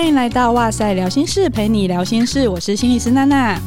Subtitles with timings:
[0.00, 2.48] 欢迎来到哇塞聊心室，陪你聊心事。
[2.48, 3.60] 我是心理师娜娜。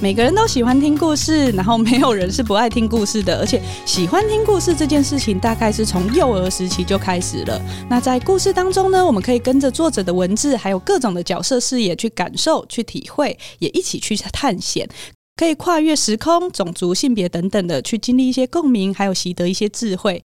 [0.00, 3.40] 每个人都喜欢听故事，然后没有人是不爱听故事的。
[3.40, 7.60] 而且喜欢听故事这件事情，大概是从幼儿时期就开始了。
[7.88, 14.88] 那在故事当中呢，我们可以跟着作者的文字，还有各种的角色视野去感受、去体会，也一起去探险，
[15.34, 20.22] 可以跨越时空、种族、性别等等的，去经历一些共鸣，还有习得一些智慧。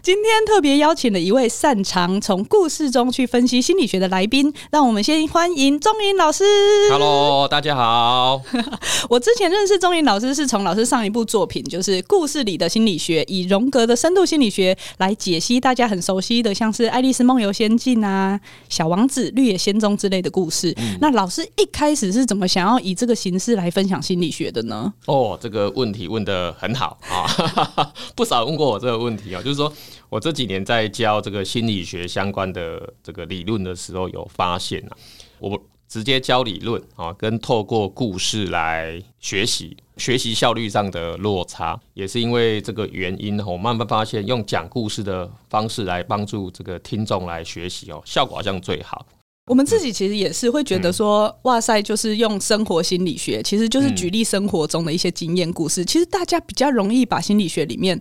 [0.00, 6.42] 今天特别邀请了一位擅长从故事中去分析心理学的来宾，让我们先欢迎钟颖老师。
[6.90, 8.40] Hello，大家好。
[9.10, 18.40] 我之前认识钟颖老师是从老师上一部作品，就是《故事里的心理学》，以荣格的深度心理学来解析大家很熟悉的，像是《爱丽丝梦游仙境》啊、
[18.74, 20.72] 《小王子》、《绿野仙踪》之类的故事。
[20.78, 24.90] 嗯、那老师一开始是怎么想要以这个形式来分享心理学的呢？
[25.04, 29.72] 哦，这个问题问的很好啊， 不少问过我这个问题啊，就是说。
[30.10, 34.96] 我这几年在教这个心理学相关的这个理论的时候，有发现啊，
[35.38, 49.04] 我直接教理论啊，跟透过故事来学习，学习效率上的落差，也是因为这个原因，我慢慢发现用讲故事的方式来帮助这个听众来学习哦，效果好像最好。
[49.46, 55.82] 我们自己其实也是会觉得说，嗯、哇塞，就是用生活心理学，其实就是举例生活中的一些经验故事。
[55.82, 57.98] 嗯、其实大家比较容易把心理学里面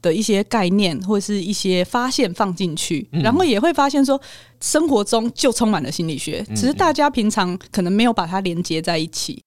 [0.00, 4.20] 的一些概念或者是一些发现放进去，嗯、然后也会发现说，
[4.60, 9.42] 生活中就充满了心理学，只是大家平常可能没有把它连接在一起。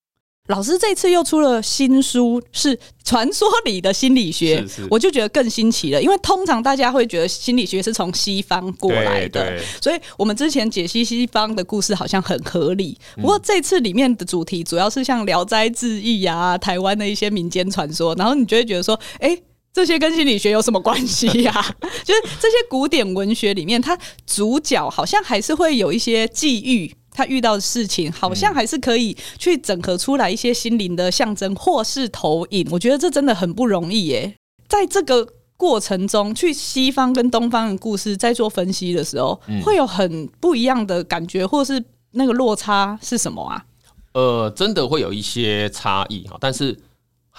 [0.47, 6.02] 老师这次又出了新书，是传说里的心理学，是是我就觉得更新奇了。
[6.02, 12.97] 因为通常大家会觉得心理学是从西方过来的，所以我们之前解析西方的故事好像很合理。
[13.15, 19.43] 不过这次里面的主题主要是像《聊斋志异》啊，台湾的一些民间传说，然后你就会觉得说，哎、欸，
[19.73, 21.75] 这些跟心理学有什么关系呀、啊？
[22.03, 26.93] 就是这些古典文学里面，它主角好像还是会有一些际遇。
[27.14, 32.65] 他遇到的事情，好像还是可以去整合出来一些心灵的象征或是投影。
[32.71, 34.33] 我觉得这真的很不容易耶。
[34.70, 35.27] 在这个
[35.58, 43.65] 过程中，去西方跟东方的故事在做分析的时候，会有很不一样的感觉，或是那个落差是什么啊？
[44.14, 46.80] 呃，真的会有一些差异哈，但是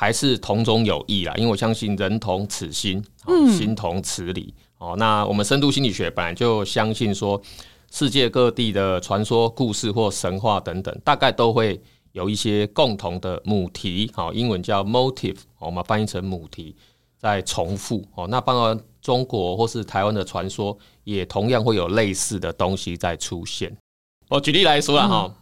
[0.03, 1.33] 还是同中有异啦。
[1.37, 3.01] 因为我相信人同此心，
[3.57, 4.53] 心同此理。
[4.79, 7.41] 哦，那我们深度心理学本来就相信说。
[7.95, 11.79] 世界各地的传说、故事或神话等等，大概都会
[12.13, 16.75] 有一些共同的母题，好，英文叫 motive，我们翻译成母题，
[17.19, 18.03] 在重复。
[18.15, 20.75] 哦，那包括中国或是台湾的传说，
[21.05, 23.71] 也同样会有类似的东西在出现。
[24.31, 25.35] 我举例来说了哈，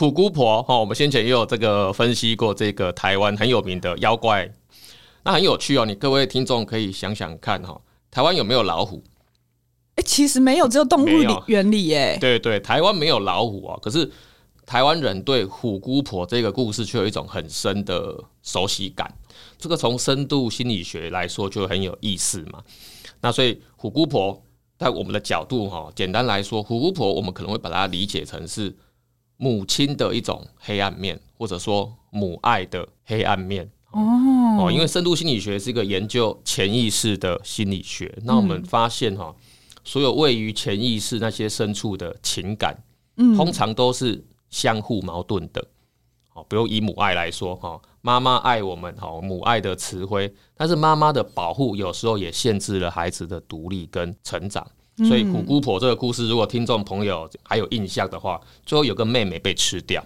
[0.00, 4.50] 虎姑婆，哈，我们先前也有这个分析过这个台湾很有名的妖怪，
[5.24, 5.84] 那很有趣哦。
[5.84, 7.78] 你各位听众可以想想看哈，
[8.10, 9.04] 台湾有没有老虎？
[9.96, 12.16] 哎其实没有，只有动物里原理耶。
[12.18, 14.10] 对对，台湾没有老虎啊，可是
[14.64, 19.14] 台湾人对虎姑婆这个故事却有一种很深的熟悉感。
[19.58, 22.62] 这个从深度心理学来说就很有意思嘛。
[23.20, 24.42] 那所以虎姑婆
[24.78, 28.74] 在我们的角度哈，简单来说，虎姑婆我们可能会把它理解成是
[29.40, 33.66] 母亲的一种黑暗面，或者说母爱的黑暗面。
[33.92, 39.34] 哦，因为深度心理学是一个研究潜意识的心理学，那我们发现哈。
[39.82, 42.76] 所有位于潜意识那些深处的情感，
[43.34, 45.66] 通常都是相互矛盾的。
[46.28, 54.64] 好，比如以母爱来说，哈，妈妈爱我们，好，母爱的慈辉，但是妈妈的保护有时候也限制了孩子的独立跟成长。
[55.06, 60.04] 所以虎姑婆这个故事，如果听众朋友还有印象的话，最后有个妹妹被吃掉，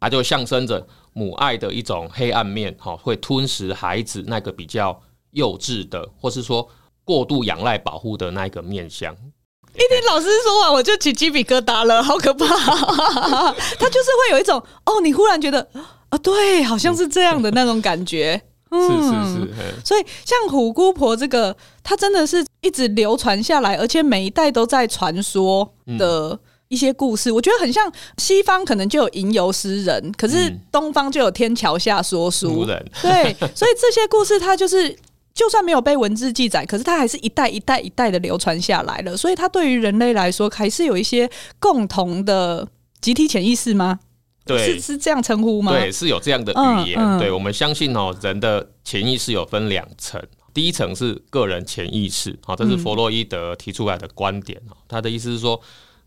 [0.00, 5.00] 它就象征着母爱的一种黑暗面，哈，会吞噬孩子那个比较
[5.32, 6.68] 幼稚的，或是说。
[7.06, 12.46] 过度仰赖保护的那一个面相，一听老师说完，我就起鸡皮疙瘩了，好可怕！
[12.46, 15.68] 他就是会有一种哦，你忽然觉得
[16.08, 18.40] 啊，对，好像是这样的那种感觉。
[18.74, 19.54] 嗯、是是是，
[19.84, 26.38] 所以像虎姑婆这个，它真的是一直流传下来，而且每一代都在传说的
[26.68, 27.30] 一些故事。
[27.30, 32.84] 嗯、我觉得很像西方可能就有吟游诗人，可是东方就有天桥下说书人。
[33.00, 34.96] 对，所以这些故事它就是。
[35.34, 39.16] 就算没有被文字记载，可是它还是一代一代一代的流传下来了。
[39.16, 41.28] 所以它对于人类来说，还是有一些
[41.58, 42.64] 共同的
[43.00, 43.98] 集体潜意识吗？
[44.44, 45.72] 对，是是这样称呼吗？
[45.72, 46.98] 对，是有这样的语言。
[46.98, 54.60] 嗯嗯、对，我们相信哦，人的潜意识有分两层，第一层是个人潜意识，好，这是弗洛伊德提出来的观点。
[54.86, 55.60] 他的意思是说，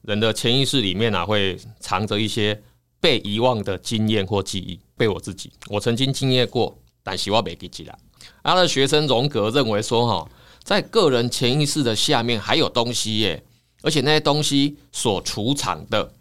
[0.03, 2.61] 人的潜意识里面啊，会藏着一些
[2.99, 4.79] 被遗忘的经验或记忆。
[4.95, 7.97] 被我自己，我曾经经验过，但希望没记起来。
[8.43, 10.29] 他的学生荣格认为说，哈，
[10.63, 13.43] 在个人潜意识的下面还有东西耶，
[13.83, 16.11] 而且那些东西所储藏的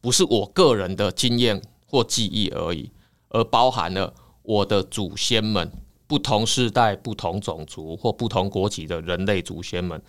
[0.00, 2.90] 不是我个人的经验或记忆而已，
[3.28, 5.70] 而包含了我的祖先们，
[6.06, 10.00] 不同世代、不同种族或不同国籍的人类祖先们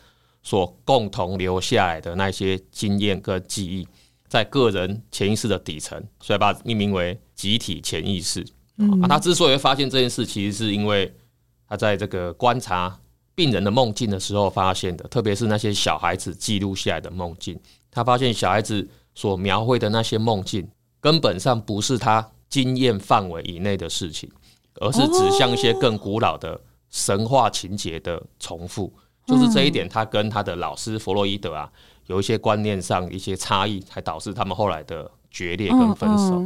[0.42, 3.86] 所共同留下来的那些经验跟记忆，
[4.30, 8.46] 在个人潜意识的底层，所以把它命名为集体潜意识。
[8.78, 11.14] 嗯、啊，他之所以会发现这件事，其实是因为
[11.68, 12.98] 他在这个观察
[13.36, 17.60] 病人的梦境的时候发现的，特别是那些小孩子记录下来的梦境，
[17.92, 18.88] 他发现小孩子。
[19.14, 20.68] 所描绘的那些梦境，
[21.00, 24.30] 根本上不是他经验范围以内的事情，
[24.80, 26.60] 而是指向一些更古老的
[26.90, 28.92] 神话情节的重复。
[29.26, 31.72] 就是这一点，他跟他的老师弗洛伊德啊，
[32.08, 36.44] 有一些观念上一些差异，才导致他们后来的决裂跟分手。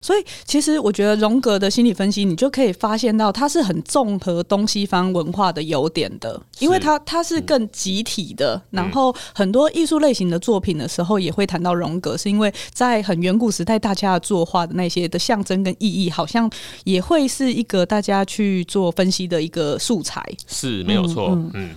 [0.00, 8.54] 所以，其实我觉得荣格的心理分析，你就可以发现到，它是很综合东西方文化的优点的，因为它它是更集体的。
[8.56, 16.48] 嗯、然后，很多艺术类型的作品的时候，也会谈到荣格，是因为在很远古时代，大家的作画的那些的象征跟意义，好像
[16.84, 20.24] 也会是一个大家去做分析的一个素材。
[20.46, 21.50] 是没有错，嗯。
[21.54, 21.70] 嗯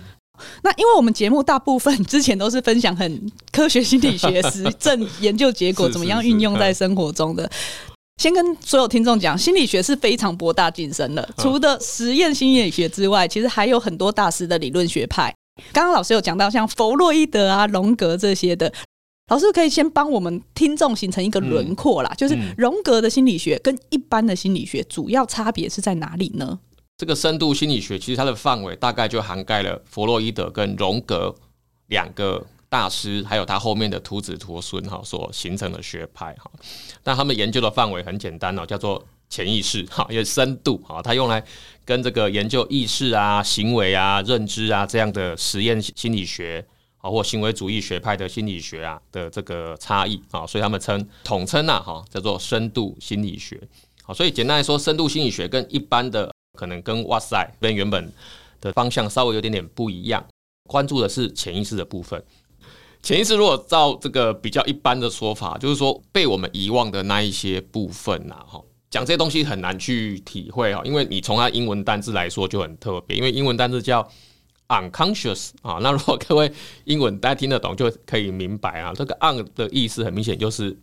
[0.62, 7.48] 那因为我们节目大部分之前都是分享很科学心理学实证研究结果， 怎么样运用在生活中的。
[8.18, 11.28] 先跟所有听众讲，心理学是非常博大精深的。
[11.38, 15.34] 除了实验心理学之外，其实还有很多大师的理论学派。
[15.72, 18.72] 刚刚老师有讲到像弗洛伊德啊、荣格这些的，
[19.28, 22.10] 老师可以先帮我们听众形成一个轮廓啦。
[22.12, 26.58] 嗯、就是荣格的心理学跟一般的心理学主要差别是在哪里呢？
[26.98, 31.34] 这个深度心理学其实它的范围大概就涵盖了弗洛伊德跟荣格
[31.88, 32.46] 两个。
[32.72, 36.50] 大师还有他后面的徒子徒孙哈所形成的学派哈，
[37.02, 41.44] 但他们研究的范围很简单哦，叫做潜意识哈，也深度哈，它用来
[41.84, 46.64] 跟这个研究意识啊、行为啊、认知啊这样的实验心理学
[46.96, 53.60] 啊或行为主义学派的心理学啊的这个差异啊，所以他们称统称呐哈叫做深度心理学。
[54.02, 58.10] 好，所以简单来说，深度心理学跟一般的可能跟哇塞跟原本
[58.62, 60.26] 的方向稍微有点点不一样，
[60.66, 62.24] 关注的是潜意识的部分。
[63.02, 74.08] 潜意识如果照这个比较一般的说法，就是说被我们遗忘的那一些部分呐，哈，讲这些东西很难去体会哈，因为你从它英文单字来说就很特别，因为英文单字叫
[74.68, 76.52] unconscious 啊， 那如果各位
[76.84, 80.78] 英文大家听得懂，就可以明白啊，这个 un 的意思很明显就是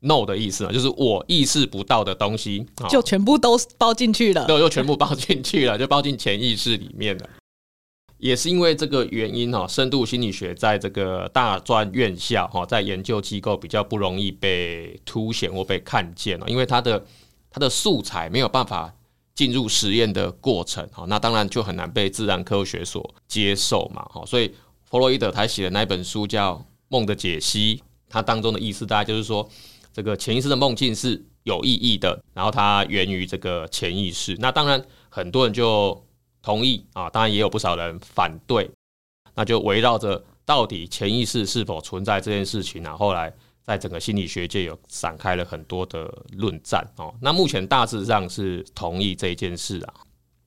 [0.00, 7.28] no 的意思啊，就是我意识不到的东西，就全部都包进去了，对，就全部包进去了，就包进潜意识里面了。
[8.18, 17.04] 也是因为这个原因哈，深度心理学在这个大专院校哈，在研究机构比较不容易被凸显或被看见了，因为它的
[17.50, 18.94] 它的素材没有办法
[19.34, 24.54] 进入实验的过程哈，那当然就很难被自然科学所接受嘛哈，所以
[24.84, 26.54] 弗洛伊德他写的那本书叫
[26.88, 27.76] 《梦的解析》，
[28.08, 29.46] 它当中的意思大概就是说，
[29.92, 36.02] 这个潜意识的梦境是有意义的，然后它源于这个潜意识，那当然很多人就。
[36.46, 38.70] 同意啊，当然也有不少人反对，
[39.34, 43.34] 那就围绕着到底潜意识是否存在这件事情啊，后来
[43.64, 47.12] 在整个心理学界有展开了很多的论战哦。
[47.20, 49.94] 那目前大致上是同意这件事啊。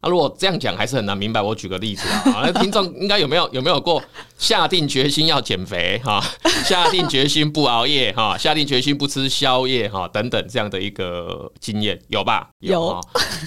[0.01, 4.01] 那如果这样讲还是很难明白，我举个例子啊，那听众应该有没有有没有过
[4.37, 6.23] 下定决心要减肥哈，
[6.63, 12.49] 下定决心不熬夜哈，下定决心不吃宵夜哈等等这样的一个经验有吧？
[12.59, 13.01] 有。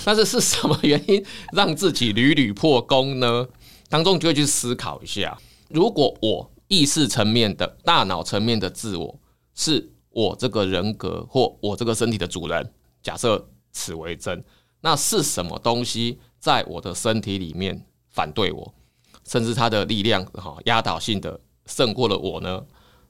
[0.05, 3.47] 但是是什么原因让自己屡屡破功呢？
[3.89, 9.19] 当中就会去思考一下，如果我意识层面的大脑层面的自我
[9.55, 14.45] 是我这个人格或我这个身体的主人，假设此为真，
[14.83, 16.19] 那是什么东西？
[16.43, 18.75] 在我的身体里面反对我，
[19.25, 22.67] 甚至他的力量哈压倒性的胜过了我呢？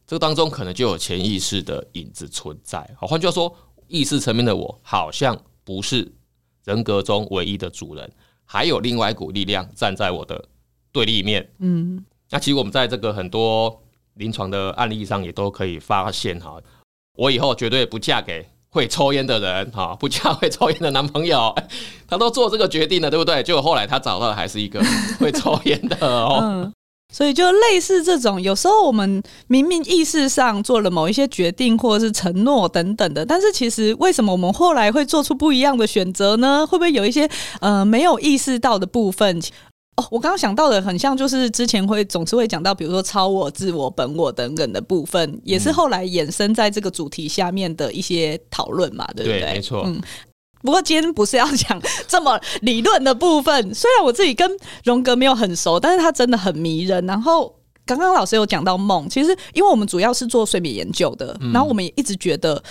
[0.06, 2.86] 这个当中可能就有潜意识的影子存在。
[2.94, 3.56] 好，换句话说，
[3.88, 5.34] 意识层面的我好像
[5.64, 6.12] 不是
[6.64, 8.12] 人格中唯一的主人，
[8.44, 10.44] 还有另外一股力量站在我的
[10.92, 11.50] 对立面。
[11.60, 13.82] 嗯，那其实我们在这个很多
[14.14, 16.60] 临床的案例上也都可以发现哈，
[17.14, 18.46] 我以后绝对不嫁给。
[18.73, 21.55] 会抽烟的人哈，不嫁会抽烟的男朋友，
[22.09, 23.43] 他都做这个决定了，对不对？
[23.43, 24.83] 结果后来他找到的还是一个
[25.21, 26.38] 会抽烟的哦。
[26.41, 26.73] 嗯，
[27.12, 36.67] 所以就类似这种，有时候我们明明意识上做了某一些决定或者是承诺等等的，但是其实为什么我们后来会做出不一样的选择呢？
[36.67, 37.29] 会不会有一些
[37.61, 39.38] 呃没有意识到的部分？
[40.02, 49.40] 哦，我刚刚想到的很像，就是之前会总是会讲到，比如说超我、自我、本我等等的部分，也是后来衍生在这个主题下面的一些讨论嘛，对不对？
[49.40, 49.82] 对，没错。
[49.87, 50.00] 嗯，
[50.62, 54.50] 不过今天不是要讲这么理论的部分，虽然我自己跟
[54.85, 57.04] 荣格没有很熟，但是他真的很迷人。
[57.06, 57.54] 然后
[57.85, 62.62] 刚刚老师有讲到梦，其实因为我们主要是做睡眠研究的，嗯、然后我们也一直觉得，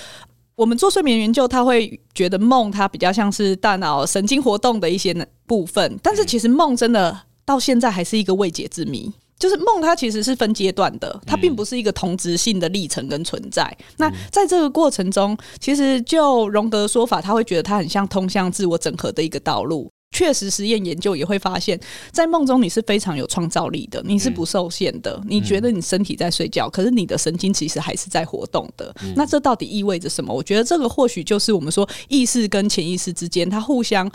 [0.56, 5.14] 我们做睡眠研究，他会觉得梦它比较像是大脑神经活动的一些
[5.48, 9.12] 部分，但是其实梦真的到现在还是一个未解之谜。
[9.40, 13.64] 就是梦，它其实是分阶段的，它并不是一个同质性的历程跟存在。
[13.80, 19.90] 嗯、那在这个过程中，其实就荣格的说法，他会觉得它很像通向自我整合的一个道路。
[20.12, 21.80] 确实，实验研究也会发现，
[22.12, 25.14] 在梦中你是非常有创造力的，你是不受限的。
[25.24, 28.94] 嗯、你觉得你身体在睡觉，可是你的神经其实还是在活动的。
[29.04, 30.34] 嗯、那这到底意味着什么？
[30.34, 34.10] 我觉得这个或许就是我们说意识跟潜意识之间，它互相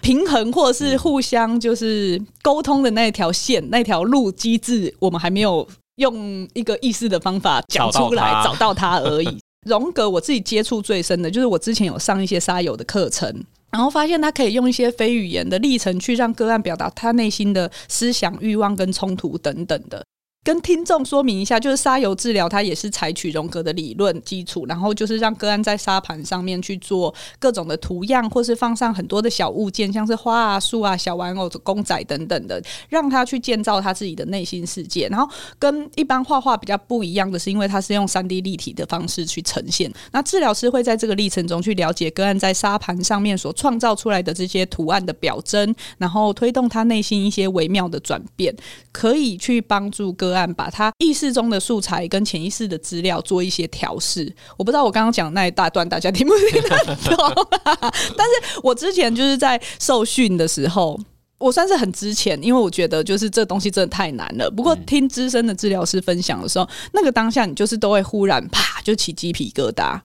[0.00, 9.38] 平衡，或是互相就是沟通的那条线、那条路机制，我们还没有用一个意识的方法讲出来，找到它而已。
[9.66, 13.44] 荣格，我自己接触最深的就是我之前有上一些沙友的课程。
[13.72, 20.04] 然后发现他可以用一些非语言的历程去让个案表达他内心的思想、欲望跟冲突等等的。
[20.44, 35.06] 跟听众说明一下，就是沙游治疗，它也是采取荣格的理论基础，然后就是让个案在沙盘上面去做各种的图样，或是放上很多的小物件，像是花啊、树啊、小玩偶、公仔等等的，让他去建造他自己的内心世界。
[35.06, 39.92] 然后跟一般画画比较不一样的是，因为它是用三 D 立体的方式去呈现。
[40.10, 48.52] 那治疗师会在这个历程中去了解个案在沙盘上面所创造出来的这些图案的表征，然后推动他内心一些微妙的转变，
[48.90, 54.32] 可以去帮助个案把他意识中的素材跟潜意识的资料做一些调试。
[54.56, 57.48] 我不知道我刚刚讲的那一大段大家听不听得懂？
[58.16, 60.98] 但是我之前就是在受训的时候，
[61.38, 64.50] 我算是很之前，因为我觉得就是这东西真的太难了。
[64.50, 70.00] 不过听资深的治疗师分享的时候，那个当下你就是都会忽然啪就起鸡皮疙瘩。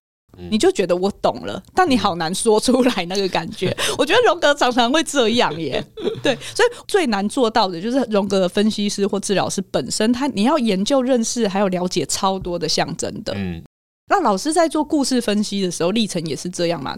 [0.50, 3.76] 你就觉得我懂了，但你好难说出来那个感觉。
[3.98, 5.84] 我觉得荣格常常会这样耶，
[6.22, 13.34] 对，所以最难做到的就是荣格的分析师或治疗师本身，他你要研究、认识，还有了解超多的象征的。
[13.36, 13.62] 嗯，
[14.10, 16.98] 那老师在做故事分析的时候，历程也是这样嘛？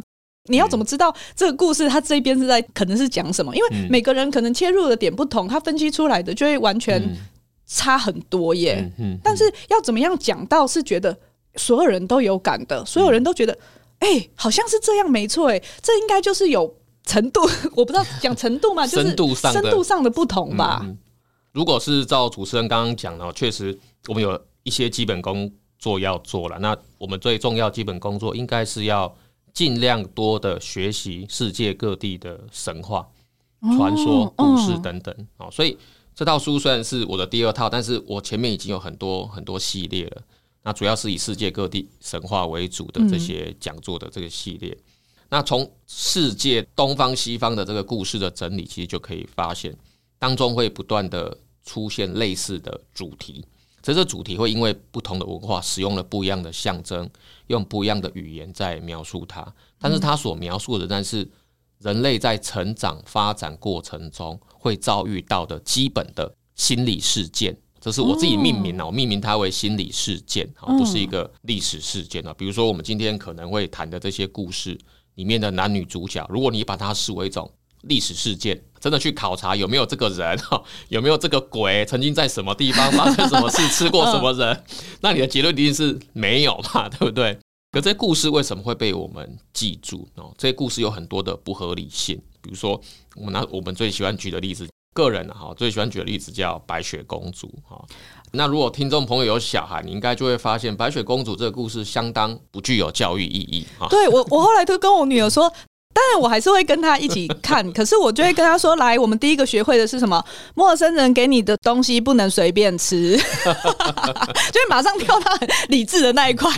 [0.49, 3.55] 你要怎么知道这个故事他这边是在可能是讲什么？
[3.55, 7.01] 因为每个人可能切入的点不同，他分析出来的就会完全
[7.67, 8.91] 差很多耶。
[8.97, 11.17] 嗯，但是要怎么样讲到是觉得？
[11.59, 13.53] 所有人都有感的，所有人都觉得，
[13.99, 16.73] 哎、嗯欸，好像是这样，没错，哎，这应该就是有
[17.03, 17.41] 程度，
[17.75, 20.85] 我不知道讲程度嘛，就是深度上的深度上的不同吧。
[21.51, 26.57] 如果是照主持人刚刚讲的，确实我们有一些基本工作要做了。
[26.59, 29.13] 那我们最重要基本工作，应该是要
[29.51, 33.07] 尽量多的学习世界各地的神话、
[33.75, 35.13] 传、哦、说、故事等等。
[35.37, 35.75] 哦，嗯、所以
[36.13, 40.21] 这套书虽然是我的第二套，但是我前面已经有很多很多系列了。
[40.63, 44.83] 那主要是以世界各地神话为主的这些讲座的这个系列，嗯、
[45.29, 49.75] 那从世界东方西方的这个故事的整理，其实就可以发现
[50.17, 53.45] 当中会不断的出现类似的主题，
[53.81, 57.09] 这个主题会因为不同的文化使用了不一样的象征，
[57.47, 61.27] 用不一样的语言在描述它，但是它所描述的但是
[61.79, 67.57] 人类在成长发展过程中会遭遇到的基本的心理事件。
[67.81, 72.33] 这是我自己命名了，我命名它为心理事件，不是一个历史事件啊。
[72.37, 74.77] 比如说，我们今天可能会谈的这些故事
[75.15, 77.49] 里面的男女主角，如果你把它视为一种
[77.83, 84.63] 历史事件，真的去考察有没有这个人哈， 有没有这个鬼曾经在什么地方发生什么事，吃过什么人，
[85.01, 87.37] 那你的结论一定是没有嘛， 对不对？
[87.71, 90.07] 可这些故事为什么会被我们记住？
[90.15, 92.81] 哦，这些故事有很多的不合理性，比如说，
[93.15, 94.67] 我们拿我们最喜欢举的例子。
[94.93, 97.83] 个人哈最喜欢举的例子叫白雪公主哈。
[98.31, 103.87] 那如果听众朋友有小孩，你应该就会发现白雪公主这个故事相当不具有教育意义哈。
[103.89, 105.51] 对我，我后来就跟我女儿说，
[105.93, 110.23] 当然我还是会跟她一起看， 可是我就会跟她说，来，我们第一个学会的是什么？
[110.53, 116.51] 陌生人给你的东西不能随便吃， 就会马上跳到很理智的那一块。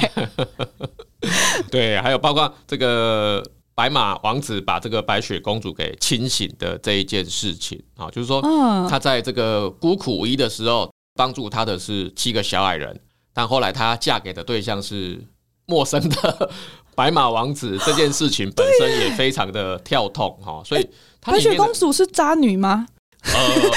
[1.69, 3.43] 对，还有包括这个。
[3.81, 8.39] 白马王子把这个白雪公主给清醒的这一件事情啊，就是说，
[8.87, 13.01] 他在这个孤苦无依的时候，帮助他的是七个小矮人，
[13.33, 15.19] 但后来她嫁给的对象是
[15.65, 16.51] 陌生的
[16.93, 20.87] 白马王子，这件事情本身也非常的跳痛哈，所以
[21.19, 22.85] 白雪公主是渣女吗？
[23.23, 23.71] 呃，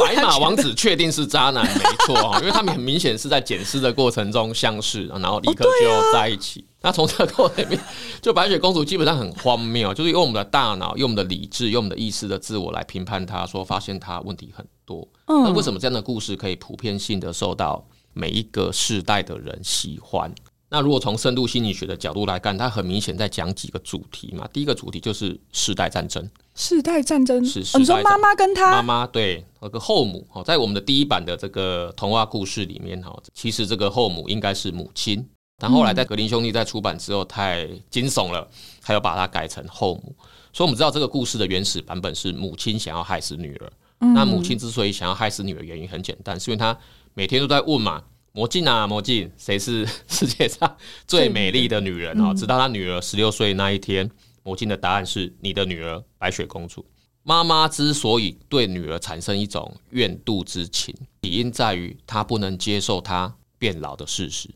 [0.00, 6.64] 白马王子确定是渣男，没错哈，因为他们很明显是在捡尸的过程中相识，然后立刻就在一起。
[6.80, 7.80] 那从这个过程里面，
[8.22, 15.06] 就白雪公主基本上很荒谬，就是用我们的大脑、用我们的理智、用我们的意识的自我来评判她，说发现她问题很多。
[15.26, 20.32] 那为什么这样的故事可以普遍性的受到每一个世代的人喜欢？
[20.70, 24.48] 那如果从深度心理学的角度来看，它很明显在讲几个主题嘛。
[24.52, 26.30] 第一个主题就是世代战争。
[26.58, 35.24] 世代战争是，你说妈妈跟他妈妈对那个后母哦，在我们的第一版的这个童话故事里面哈，其实这个后母应该是母亲，
[35.56, 38.44] 但后来在格林兄弟在出版之后太惊悚了，
[38.82, 40.12] 他又把它改成后母。
[40.52, 43.72] 所以我们知道这个故事的原始版本是母亲想要害死女儿。
[44.00, 46.76] 那母亲之所以想要害死女儿，原因很简单，是因为她
[47.14, 54.10] 每天都在问嘛：“魔镜啊，魔镜，谁是世界上最美丽的女人啊？”直到她女儿十六岁那一天，
[54.48, 56.82] 魔镜的答案是你的女儿白雪公主。
[57.22, 64.48] 妈妈之所以对女儿产生一种怨妒之情，起因在于她不能接受她变老的事实。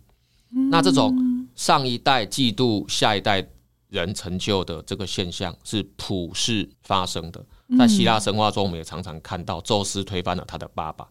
[0.71, 1.15] 那这种
[1.55, 3.47] 上一代嫉妒下一代
[3.91, 7.45] 人成就的这个现象是普世发生的。
[7.79, 11.07] 在希腊神话中，我们也常常看到宙斯推翻了他的爸爸，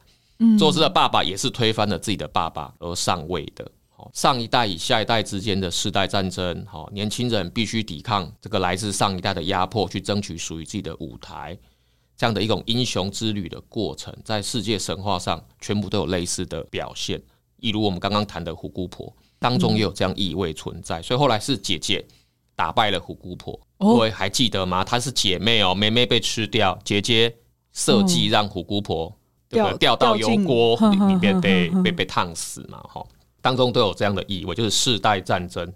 [0.58, 3.72] 宙斯的爸爸也是推翻了自己的爸爸而上位的。
[4.13, 11.58] 上一代与下一代之间的世代战争，哈，年轻人必须抵抗这个来自上一代的压迫，去争取属于自己的舞台，
[12.15, 17.22] 这样的一种英雄之旅的过程，在世界神话上全部都有类似的表现。
[17.58, 22.03] 例如我们刚刚谈的虎姑婆当中也有这样意味存在，所以后来是姐姐
[22.55, 24.84] 打败了虎姑婆，各位还记得吗？
[24.84, 27.36] 她是姐妹哦，妹妹被吃掉，姐姐
[27.72, 29.15] 设计让虎姑婆
[29.50, 33.05] 掉掉到油锅里面被被被烫死嘛，哈。
[33.41, 35.74] 当中都有这样的意味，就是世代战争。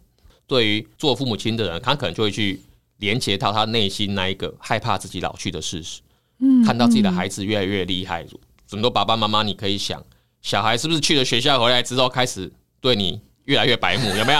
[0.47, 2.61] 对于做父母亲的人，他可能就会去
[2.97, 6.01] 连接到他内心那一个害怕自己老去的事实。
[6.39, 8.25] 嗯，看到自己的孩子越来越厉害，
[8.69, 10.03] 很多爸爸妈妈，你可以想，
[10.41, 14.09] 小孩是不是去了学校回来之后，开始对你越来越白目？
[14.15, 14.39] 有没有？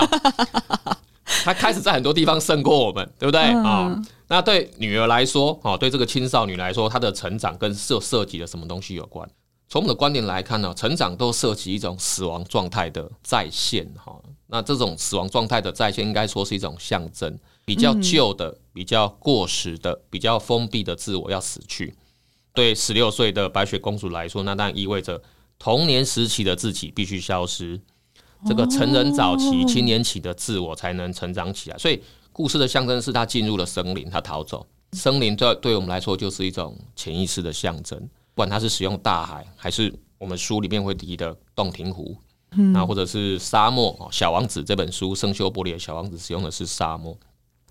[1.44, 4.00] 他开始在很多地方胜过我们，对不对啊？
[4.28, 9.28] 那对女儿来说，哦，对这个青少女来说，她的成长跟涉涉及了什么东西有关？
[9.68, 14.16] 从我们的观点来看呢，成长都涉及一种死亡状态的再现哈。
[14.48, 21.96] 那这种死亡状态的再现，应该说是一种象征，比较旧的、比较过时的、比较封闭的自我要死去。
[22.54, 25.22] 对十六岁的白雪公主来说，那当然意味着
[25.58, 27.82] 童年时期的自己必须消失，
[28.46, 31.78] 这个成人早期、青年期的自我才能成长起来。
[31.78, 32.02] 所以，
[32.32, 34.66] 故事的象征是她进入了森林，她逃走。
[34.92, 38.08] 森林对对我们来说就是一种潜意识的象征。
[38.36, 42.18] 不管他是使用大海，还是我们书里面会提的洞庭湖，
[42.74, 47.18] 那或者是沙漠，《小王子》这本书，圣修伯里的小王子使用的是沙漠，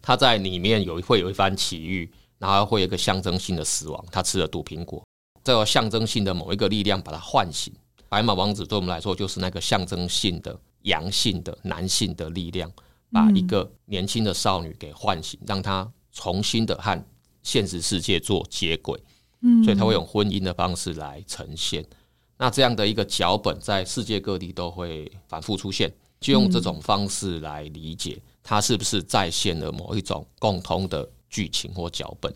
[0.01, 5.07] 他在里面有会有一番奇遇，然后会有一个象征性的死亡，他吃了毒苹果，
[5.45, 7.71] 这个象征性的某一个力量把他唤醒。
[8.09, 12.73] 白马王子对我们来说就是那个象征性的阳性的男性的力量，
[13.13, 17.05] 把一个年轻的少女给唤醒，让她重新的和
[17.43, 18.99] 现实世界做接轨。
[19.63, 21.85] 所以他会用婚姻的方式来呈现，
[22.39, 32.35] 那这样的一个脚本在世界各地都会反复出现，就用这种方式来理解它是不是再现了某一种共通的剧情或脚本。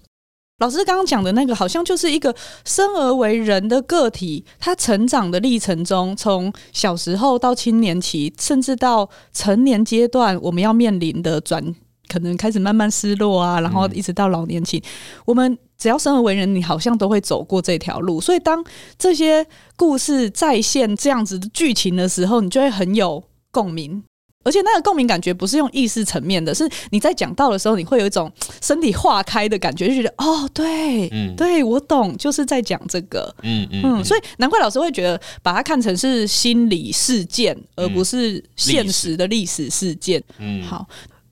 [0.58, 11.74] 老师刚刚讲的那个，好像就是一个生而为人的个体，他成长的历程中，从小时候到青年期，甚至到成年阶段，我们要面临的转，
[12.08, 14.82] 可能开始慢慢失落啊，然后一直到老年期，
[15.24, 15.58] 我们。
[15.78, 18.20] 只要生而为人，你好像都会走过这条路。
[18.20, 18.64] 所以，当
[18.98, 24.02] 这些故事再现这样子的剧情的时候，你就会很有共鸣。
[24.44, 34.04] 而且，那个共鸣感觉不是用意识层面的，是你在讲到的时候，你会有一种身体化开的感觉，就觉得哦，对，嗯，对我懂，就是在讲这个，嗯嗯，嗯。
[34.04, 40.22] 所以，难怪老师会觉得把它看成是心理事件，而不是现实的历史事件。
[40.38, 40.86] 嗯，好。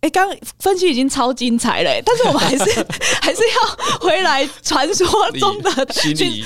[0.07, 0.29] 哎，刚
[0.61, 2.65] 分析已经超精彩了，但是我们还是
[3.21, 5.87] 还是要回来传说中的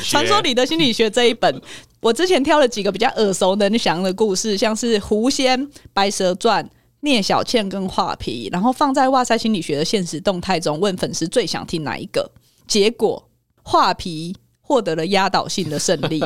[0.02, 1.60] 传说里的心理学这一本。
[2.00, 6.66] 我之前挑了几个比较耳熟能详的故事，像是狐仙、白蛇传、
[7.00, 12.30] 聂小倩跟画皮，然后放在哇塞心理学的现实动态中，问粉丝最想听哪一个？
[12.66, 13.28] 结果
[13.62, 16.24] 画皮获得了压倒性的胜利。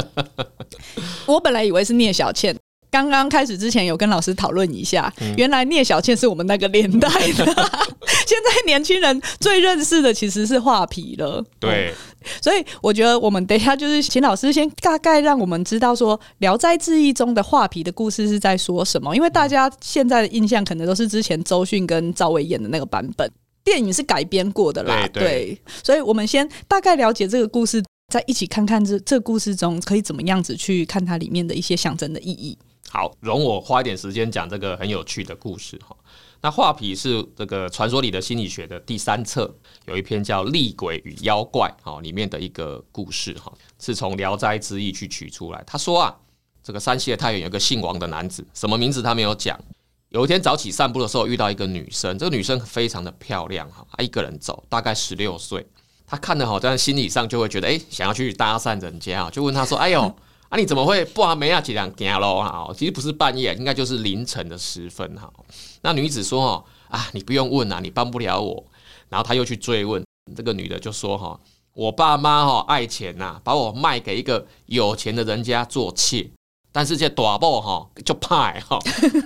[1.27, 2.57] 我本来以为是聂小倩。
[2.95, 7.45] 刚刚开始之前有跟老师讨论一下，原来聂小倩是我们那个年代的，
[8.25, 11.45] 现在年轻人最认识的其实是画皮了。
[11.59, 11.93] 对，
[12.41, 23.29] 所以我觉得我们等一下就是请老师先大概让我们知道说《聊斋志异》中的画皮的故事是在说什么，因为大家现在的印象可能都是之前周迅跟赵薇演的那个版本，
[23.65, 25.05] 电影是改编过的啦。
[25.13, 32.57] 对，对，对，所以我们先大概了解这个故事，再一起看看这这故事中可以怎么样子去看它里面的一些象征的意义。
[32.97, 35.97] 好，容我花一点时间讲这个很有趣的故事哈。
[36.41, 39.53] 那画皮是这个传说里的心理学的第三册，
[39.87, 45.61] 有一篇叫《厉鬼与妖怪》哈，里面的一个故事哈，是从《聊斋志异》去取出来。
[45.67, 46.15] 他说啊，
[46.63, 49.59] 这个山西的太原有个姓王的男子，什么名字他没有讲。
[50.11, 55.67] 有一天早起散步的时候，遇到一个女生，这个女生非常的漂亮哈，她一个人走，大概十六岁。
[56.07, 60.15] 他看了好像心理上就会觉得，哎、想要去搭讪人家啊，就问他说：“哎呦，
[60.55, 62.37] 啊，你怎么会不啊没啊几两天喽？
[62.37, 65.29] 啊，其实不是半夜，应该就是凌晨的时分哈。”
[65.83, 68.65] 那女子说：“哦，啊，你不用问啊，你帮不了我。”
[69.11, 70.05] 然后他又去追问，
[70.37, 71.41] 这个女的就说：“哈，
[71.73, 76.31] 我爸妈哈爱钱呐，把我卖给一个有钱的人家做妾，
[76.71, 78.79] 但是这大宝哈就怕哈，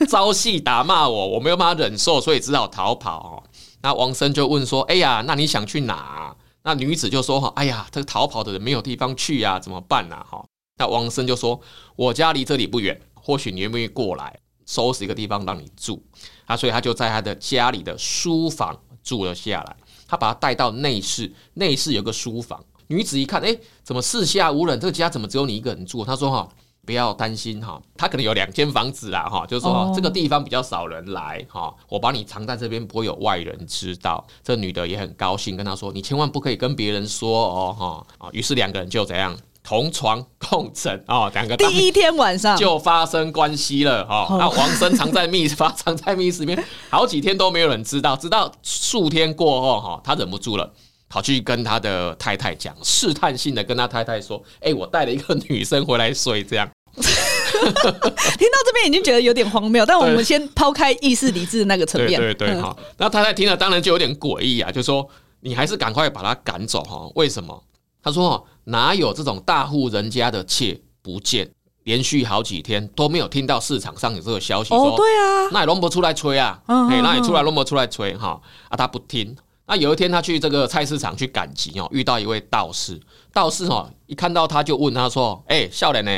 [0.08, 3.44] 朝夕打骂我，我没有办法忍受，所以只好逃跑。”
[3.84, 10.42] 那王生就问说：“哎呀，那你想去哪？”那女子就说：“哈，哎呀，这个逃跑的人没有地方去呀，怎么办呢？”哈，
[10.78, 11.60] 那王生就说
[11.96, 16.02] ：“我家离这里不远，或许你愿不愿意过来收拾一个地方让你住？”
[16.46, 19.76] 啊，所以他就在他的家里的书房住了下来。
[20.06, 22.64] 他把他带到内室，内室有个书房。
[22.86, 24.80] 女子一看，哎，怎么四下无人？
[24.80, 26.04] 这个家怎么只有你一个人住？
[26.04, 26.48] 他说：“哈。”
[26.86, 34.26] 不要担心哈，他可能有两间房子啦哈，就是说这个地方比较少人来哈，我把你藏在这边，不会有外人知道。
[34.42, 39.36] 这女的也很高兴，跟他说：“你千万不可以跟别人说哦哈。”啊，于是两个人就怎样
[39.68, 44.26] 同床共枕哦，两个第一天晚上就发生关系了哈。
[44.38, 50.72] 那王生藏在密室， 藏在密室里面好几天都没有人知道，直到数天过后哈，他忍不住了，
[51.10, 56.66] 跑去跟他的太太讲，试探性的跟他太太说：“哎，我带了一个女生回来睡，这样。
[56.96, 62.18] ”听到这边已经觉得有点荒谬，但我们先抛开意识理智的那个层面。
[62.18, 62.74] 对对对，好。
[62.96, 65.06] 那太太听了当然就有点诡异啊，就说
[65.40, 67.06] ：“你还是赶快把他赶走哈？
[67.16, 67.62] 为什么？”
[68.08, 71.50] 他说：“哪有这种大户人家的妾不见？
[71.84, 74.70] 连续好几天都没有听到市场上有这个消息。
[74.70, 78.40] 说对啊，那也弄不出来吹啊，哎，那你出来弄不出来吹哈？
[78.68, 79.36] 啊，他不听。”
[79.70, 82.98] 那有一天，他去这个菜市场去赶集哦，遇到一位道士。
[83.34, 86.10] 道士哦，一看到他就问他说：“哎，笑脸呢？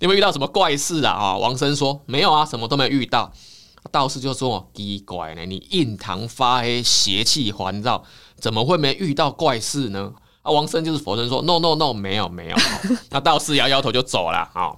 [0.00, 3.30] 你有没有遇到什么怪事啊？”啊，王生说：“没有啊，什么都没遇到。”
[3.92, 8.02] 道士就说：“奇怪呢，你印堂发黑，邪气环绕，
[8.38, 12.56] 怎么会没遇到怪事呢？”啊，王生就是否认说：“No No No，没有没有。”
[13.10, 14.74] 那道士摇摇头就走了啊，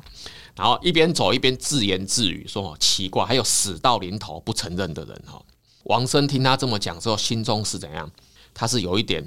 [0.56, 5.40] 然后一边走一边自言自语说：“奇怪，还有死到临头不承认的人哈。”
[5.84, 8.10] 王生听他这么讲之后，心中是怎样？
[8.52, 9.26] 他是有一点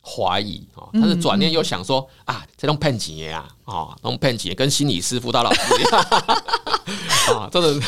[0.00, 6.00] 怀疑啊，但是转念又想说啊，这种骗钱的啊，啊，这种骗钱跟心理师辅导老师一样
[7.36, 7.80] 啊， 这个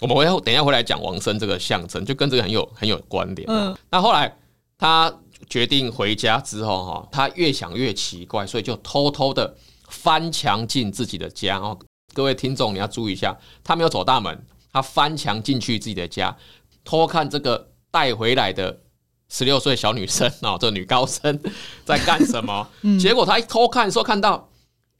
[0.00, 3.48] 我们会等一下回来讲王生这个象征，就跟这个很有很有关联。
[3.48, 4.36] 嗯，那后来
[4.76, 5.12] 他
[5.48, 9.56] 决定回家之后哈，他越想越奇怪，所以就偷偷的
[9.88, 11.78] 翻墙进自己的家哦。
[12.14, 16.36] 各位听众你要注意一下，他没有走大门，他翻墙进去自己的家。
[16.84, 18.80] 偷看这个带回来的
[19.28, 21.38] 十六岁小女生啊，这女高生
[21.84, 22.68] 在干什么？
[22.98, 24.50] 结果他一偷看，说看到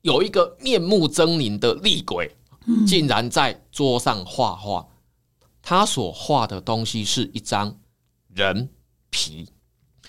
[0.03, 2.37] 有一个面目狰狞的厉鬼，
[2.87, 4.87] 竟然在桌上画画。
[5.63, 7.79] 他所画的东西是一张
[8.35, 8.71] 人
[9.11, 9.49] 皮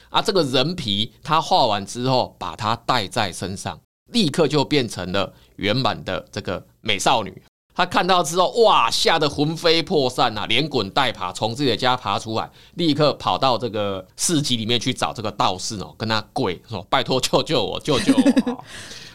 [0.09, 3.79] 啊，这个人皮他画完之后，把它戴在身上，
[4.11, 7.41] 立刻就变成了圆满的这个美少女。
[7.75, 18.65] 他看到之后，哇，吓得魂飞魄散啊，连滚带爬从自己的家爬出来，立刻跑到这个市集里面去找这个道士哦，跟他跪说：“拜托救救我，救救我！”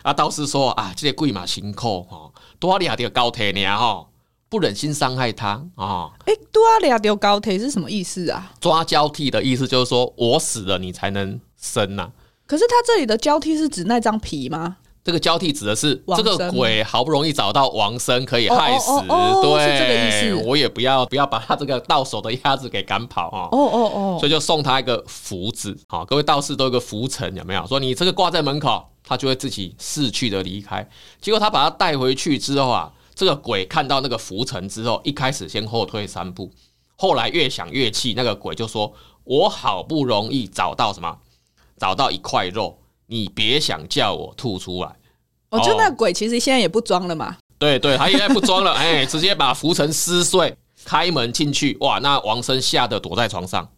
[0.03, 4.07] 啊，道士说：“啊，这些跪马行扣哈，多利亚的高铁呢哈，
[4.49, 8.53] 不忍心伤害他啊。”哎，多利亚的高铁是什么意思啊？
[8.61, 12.11] 抓交替的意思就是说我死了你才能生呐。
[12.47, 14.77] 可是他这里的交替是指那张皮吗？
[15.03, 23.49] 这个交替指的是这个鬼好不容易找到王生可以害死，对，这个意思我也不要不要把他这个到手的鸭子给赶跑啊！
[23.53, 27.67] 哦哦哦，所以就送他一个符纸，好，各位道士都有个符尘，有没有？
[27.67, 30.89] 说你这个挂在门口，他就会自己逝去的离开。
[31.21, 36.51] 结果他把他带回去之后啊，这个鬼看到那个浮尘之后，一开始先后退三步，
[36.97, 38.93] 后来越想越气，那个鬼就说
[39.25, 41.19] ：“我好不容易找到什么？
[41.79, 44.97] 找到一块肉。”你别想叫我吐出来！
[45.51, 47.37] 哦，就那鬼其实现在也不装了嘛。
[47.59, 51.77] 对对，他应该不装了， 哎，直接把浮尘撕碎，开门进去。
[51.81, 53.71] 哇，那王生吓得躲在床上，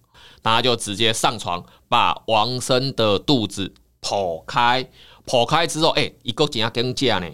[0.44, 4.88] 那他就直接上床，把王生的肚子剖开，
[5.26, 7.26] 剖开之后，哎，一个怎样跟架呢？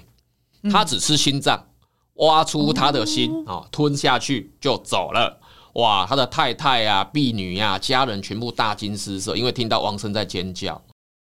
[0.70, 1.66] 他只吃心脏，
[2.14, 5.40] 挖出他的心啊，吞下去就走了。
[5.74, 10.80] 哇，他的太太啊、婢女呀、家人全部大惊失色，因为听到王生在尖叫。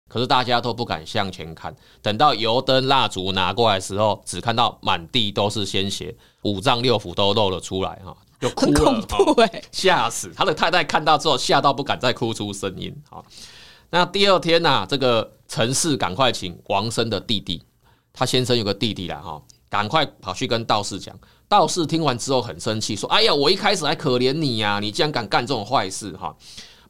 [0.08, 10.32] 可是大家都不敢向前看，等到油灯蜡烛拿过来的时候，只看到满地都是鲜血，五脏六腑都露了出来哈，就哭了，吓死！
[10.34, 12.96] 他的太太看到之后吓到不敢再哭出声音。
[13.90, 17.62] 那第二天呐，这个陈氏赶快请王生的弟弟，
[18.14, 21.18] 他先生有个弟弟啦哈，赶快跑去跟道士讲。
[21.48, 26.36] 道士听完之后很生气，说：“哎呀，我一开始还可怜你呀，你竟然敢干这种坏事哈！”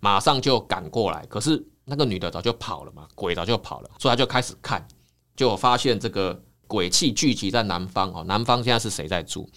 [0.00, 1.64] 马上就赶过来，可是。
[1.90, 4.86] 那个女的早就跑了嘛，鬼早就跑了，所以他就开始看，
[5.34, 8.22] 就发现这个鬼气聚集在南方哦。
[8.24, 9.48] 南方现在是谁在住？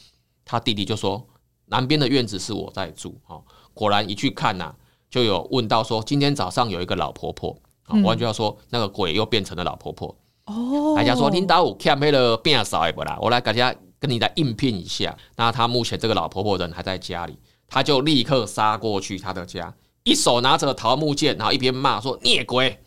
[0.46, 1.28] 他弟弟就说
[1.68, 4.74] ：“南边的院子是我在住。”哦，果然一去看呐，
[5.10, 7.54] 就有问到说：“今天早上有一个老婆婆。”
[7.84, 10.16] 啊完全要说那个鬼又变成了老婆婆。
[10.52, 13.18] 哦，大家说领导有欠那个变少不啦？
[13.22, 15.18] 我来大家跟你来应聘一下。
[15.38, 17.38] 那他目前这个老婆婆人还在家里，
[17.68, 19.74] 他就立刻杀过去他的家。
[20.04, 22.84] 一手拿着桃木剑，然后一边骂说：“孽鬼，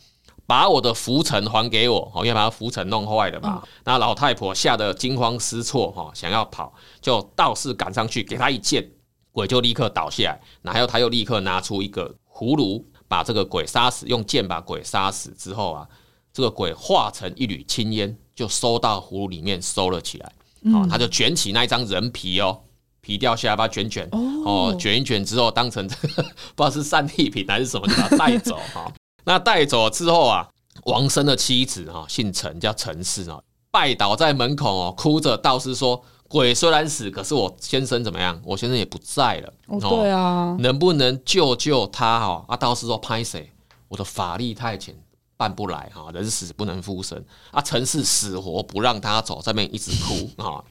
[0.46, 3.62] 把我的浮尘还给我！”哦，因为把他拂尘弄坏了嘛。
[3.85, 8.85] 那老太婆吓得惊慌失措，哈，想要跑，就道士赶上去给他一剑，
[9.31, 10.40] 鬼就立刻倒下来。
[10.62, 15.88] 然后他又立刻拿出一个葫芦，把这个鬼杀死，用剑把鬼杀死之后啊，
[16.35, 20.33] 这个鬼化成一缕青烟，就收到葫芦里面收了起来。
[20.75, 22.61] 哦，他就卷起那一张人皮哦。
[23.01, 26.23] 皮掉下来，把它卷卷哦，卷一卷之后，当成这个
[26.57, 28.90] 不知道是战利品还是什么，就把它带走哈。
[29.25, 30.49] 那带走之后啊，
[30.85, 33.38] 王生的妻子哈，姓陈，叫陈氏啊，
[33.70, 38.40] 拜倒在门口哦，哭着道士说：“鬼虽然死，可是我先生怎么样？
[38.42, 39.53] 我先生也不在了。
[39.66, 42.18] 哦，对啊，能不能救救他？
[42.18, 43.53] 哈，啊，道士说：拍谁？
[43.88, 44.99] 我的法力太浅。”
[45.45, 47.61] 办不来哈，人死不能复生啊！
[47.61, 50.65] 陈氏死活不让他走，在那边一直哭 啊！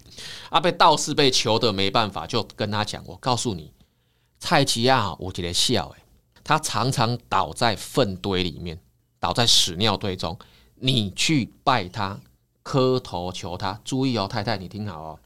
[0.50, 3.72] 啊，被道士被求的没办法，就跟他讲：“我告诉你，
[4.40, 6.02] 蔡奇亚我觉得笑诶，
[6.44, 8.80] 他常常倒在粪堆里面，
[9.20, 10.36] 倒在屎尿堆中。
[10.76, 12.20] 你去拜他，
[12.64, 13.80] 磕头求他。
[13.86, 15.20] 注意哦，太太，你听好哦。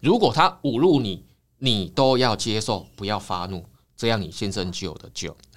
[0.00, 1.24] 如果他侮辱你，
[1.58, 3.64] 你都要接受，不要发怒，
[3.96, 5.47] 这样你先生就有得救啊！”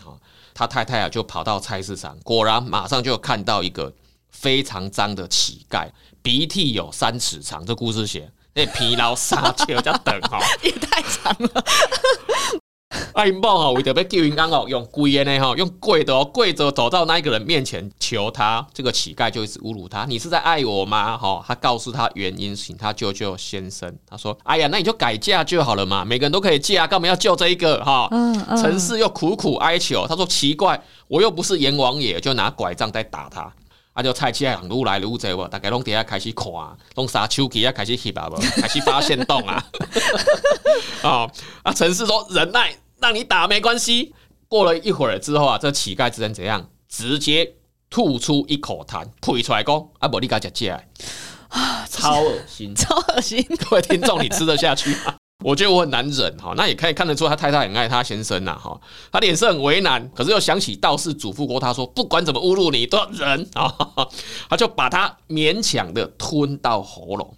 [0.62, 3.92] 他太太啊，就跑到菜市场，果然马上就看到一个
[4.30, 5.90] 非常脏的乞丐，
[6.22, 7.66] 鼻涕有三尺长。
[7.66, 11.64] 这故事写那疲劳杀气叫等哈， 也太长了。
[13.14, 18.66] 阿英宝哈，为了要救人刚好用跪的呢哈，用跪的哦，跪着走到那一个人面前求他。
[18.74, 23.94] 这个乞丐就一直侮辱他：“你是在爱我吗？”哈，他告诉他原因，请他救救先生。
[24.08, 28.10] 他说：“哎呀，那你就改嫁就好了嘛，每个人都可以嫁，干嘛要救这一个？”哈，
[28.58, 33.52] 陈氏又苦苦哀求，他说：“奇怪，我又不是阎王爷，就拿拐杖在打他。”
[33.94, 36.46] 他就菜市人愈来愈多，大家拢底下开始看，
[36.96, 38.30] 拢杀手机啊，开始翕啊，
[38.62, 39.66] 开始发现洞啊。
[41.04, 41.32] 哦，
[41.64, 42.74] 啊，陈氏说忍耐。
[43.02, 44.14] 让你打没关系。
[44.48, 46.70] 过了一会儿之后啊，这乞丐只能怎样？
[46.88, 47.56] 直接
[47.90, 50.88] 吐出一口痰，吐出来讲啊，不，你给他吃起来
[51.48, 53.44] 啊，超恶心， 超恶心。
[53.68, 55.16] 各位听众，你吃得下去吗？
[55.44, 56.54] 我觉得我很难忍哈。
[56.56, 58.80] 那也可以看得出他太太很爱他先生呐哈。
[59.12, 63.74] 他脸色很为难，可是又想起道士嘱咐过他说，不管怎么侮辱你都要忍啊。
[64.50, 67.36] 他就把他勉强的吞到喉咙。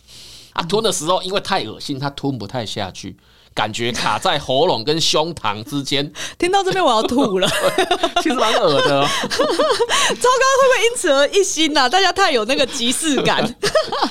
[0.54, 3.18] 啊，吞的时候因为太恶心，他吞不太下去。
[3.54, 7.48] 感觉卡在喉咙跟胸膛之间，听到这边我要吐了，
[8.22, 9.08] 其实蛮恶的。
[9.08, 11.90] 糟糕，会不会因此而一心呐、啊？
[11.90, 13.44] 大家太有那个即视感。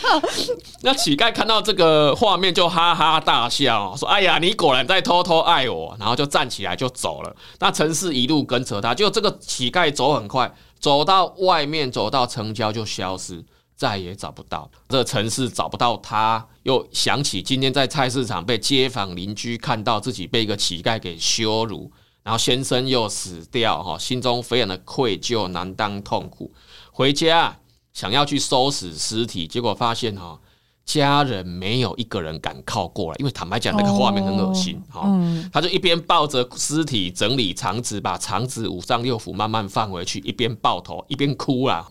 [0.82, 7.34] 那乞丐看到这个画面就哈哈大笑，说：“哎呀，你果然在偷偷爱我。”然后就站起来就走了。
[7.60, 13.44] 那陈氏一路跟着他，就这个乞丐走很快，走到外面，走到城郊就消失。
[13.82, 21.90] 再也找不到这个陈氏，找不到他，又想起今天在菜市场被街坊邻居看到自己被一个乞丐给羞辱，
[22.22, 26.52] 然后先生又死掉，哈，心中非常的愧疚难当痛苦。
[26.92, 27.58] 回家
[27.92, 30.38] 想要去收拾尸体，结果发现哈，
[30.84, 35.10] 家人没有一个人敢靠过来，因为坦白讲那个画面很恶心，哈，
[35.52, 41.84] 他就一边抱着尸体整理肠子，把肠子五脏六腑慢慢放回去，一边抱头一边哭啊。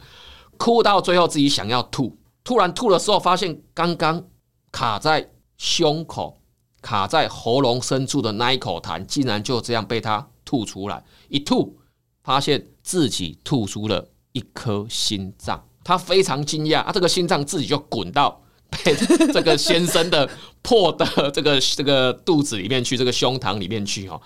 [0.62, 4.24] 哭到最后，自己想要吐，突然吐的时候，发现刚刚
[4.72, 6.40] 卡在胸口、
[6.84, 11.04] 卡在喉咙深处的那一口痰，竟然就这样被他吐出来。
[11.30, 11.80] 一吐，
[12.24, 16.92] 发现自己吐出了一颗心脏，他非常惊讶啊！
[16.94, 18.96] 这个心脏自己就滚到被
[19.34, 20.30] 这个先生的
[20.62, 24.22] 破的这个这个肚子里面去，这个胸膛里面去哦，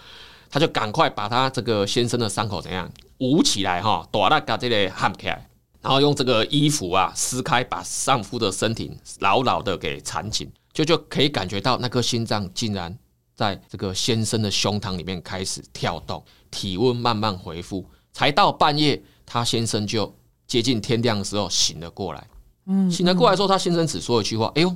[0.49, 5.47] 他就赶快把他这个先生的伤口怎样捂起来哈，大力把这个焊起来。
[5.85, 12.97] 然后用这个衣服啊撕开，把丈夫的身体牢牢的给缠紧，就就可以感觉到那颗心脏竟然
[13.35, 17.87] 在这个先生的胸膛里面开始跳动，体温慢慢恢复。
[18.11, 20.11] 才到半夜，他先生就
[20.47, 22.27] 接近天亮的时候醒了过来。
[22.65, 24.75] 嗯，醒了过来之后，他先生只说一句话：“哎呦，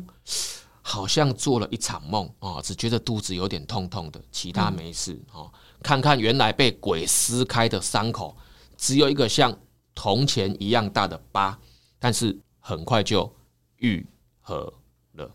[0.83, 5.49] 好像做了一场梦啊，只觉得肚子有点痛痛的，其他没事啊。
[5.81, 8.37] 看看原来被鬼撕开的伤口，
[8.77, 9.51] 只有一个像。”
[9.99, 11.59] 铜钱一样大的疤，
[11.99, 13.29] 但是很快就
[13.79, 14.05] 愈
[14.39, 14.73] 合
[15.11, 15.29] 了。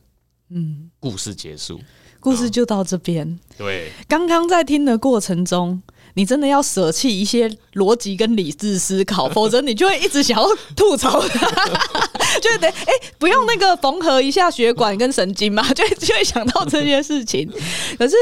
[0.48, 1.78] 嗯，故事结束，
[2.18, 3.38] 故事就到这边。
[3.58, 5.82] 对，刚刚在听的过程中。
[6.14, 11.46] 你真的要舍弃一些逻辑跟理智思考， 否则你就会一直想要吐槽他，
[12.40, 17.48] 就会得哎，不用那个缝合一下血管跟神经嘛， 就会就会想到这些事情。
[17.98, 18.14] 可是，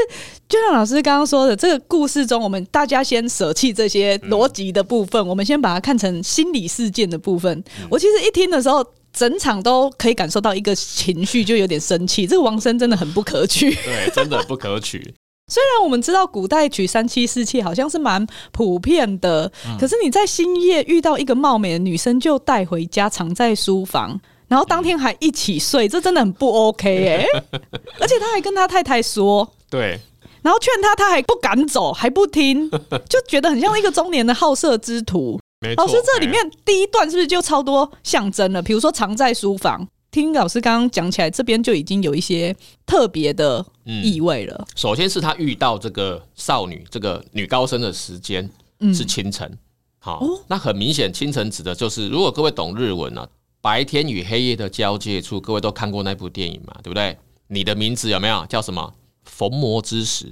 [0.49, 7.63] 就像老师刚刚说的，这个故事中，我们大家先舍弃这些逻辑的部分，我们先把它看成心理事件的部分。
[7.89, 12.25] 我其实一听的时候，整场都可以感受到一个情绪，就有点生气。
[12.25, 15.13] 这个王生真的很不可取，对，真的不可取。
[15.47, 27.43] 虽然我们知道古代娶三妻四妾好像是蛮普遍的，嗯、可是你在新夜遇到一个貌美的女生就带回家藏在书房，然后当天还一起睡，这真的很不 OK 哎、欸！
[27.99, 29.99] 而且他还跟他太太说，对，
[30.41, 32.69] 然后劝他，他还不敢走，还不听，
[33.09, 35.39] 就觉得很像一个中年的好色之徒。
[35.77, 38.61] 老师，这里面第一段是不是就超多象征了？
[38.61, 39.87] 比如说藏在书房。
[40.13, 44.55] 听老师刚刚讲起来，这边就已经有一些特别的意味了。
[44.59, 48.47] 嗯、首先是他遇到这个少女，这个女高生的时间
[48.93, 49.57] 是清晨。
[49.97, 57.17] 好、那很明显，清晨指的就是，如果各位懂日文呢、啊，白天与黑夜的交界处，各位都看过那部电影嘛，对不对？
[57.47, 58.93] 你的名字有没有叫什么？
[59.23, 60.31] 逢魔之时，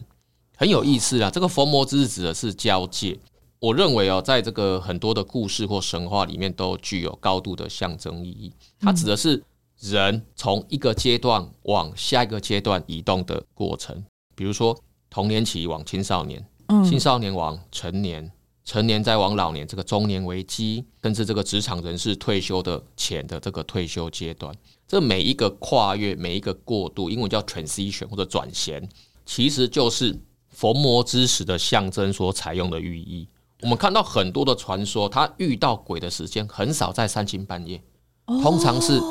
[0.57, 1.31] 很有意思啊。
[1.31, 3.17] 这个逢魔之时指的是交界。
[3.57, 8.53] 我认为哦，在这个很多的故事或神话里面，都具有高度的象征意义。
[8.79, 9.43] 它指的是。
[9.81, 14.77] 人从一个阶段往下一个阶段移动的过程，比如说
[15.09, 16.45] 童年期往青少年，
[16.87, 18.31] 青少年往成年，
[18.63, 24.55] 成年再往老年，这个中年危机，甚至这个职场人士退休的前的这个退休阶段，
[24.87, 28.87] 这每一个跨越，每一个过渡，英文叫 transition 或者转衔，
[29.25, 30.15] 其实就是
[30.49, 33.27] 逢魔之时的象征所采用的寓意。
[33.61, 37.81] 我们看到很多的传说，他遇到鬼的时间很少在三更半夜，
[38.27, 39.01] 通常是。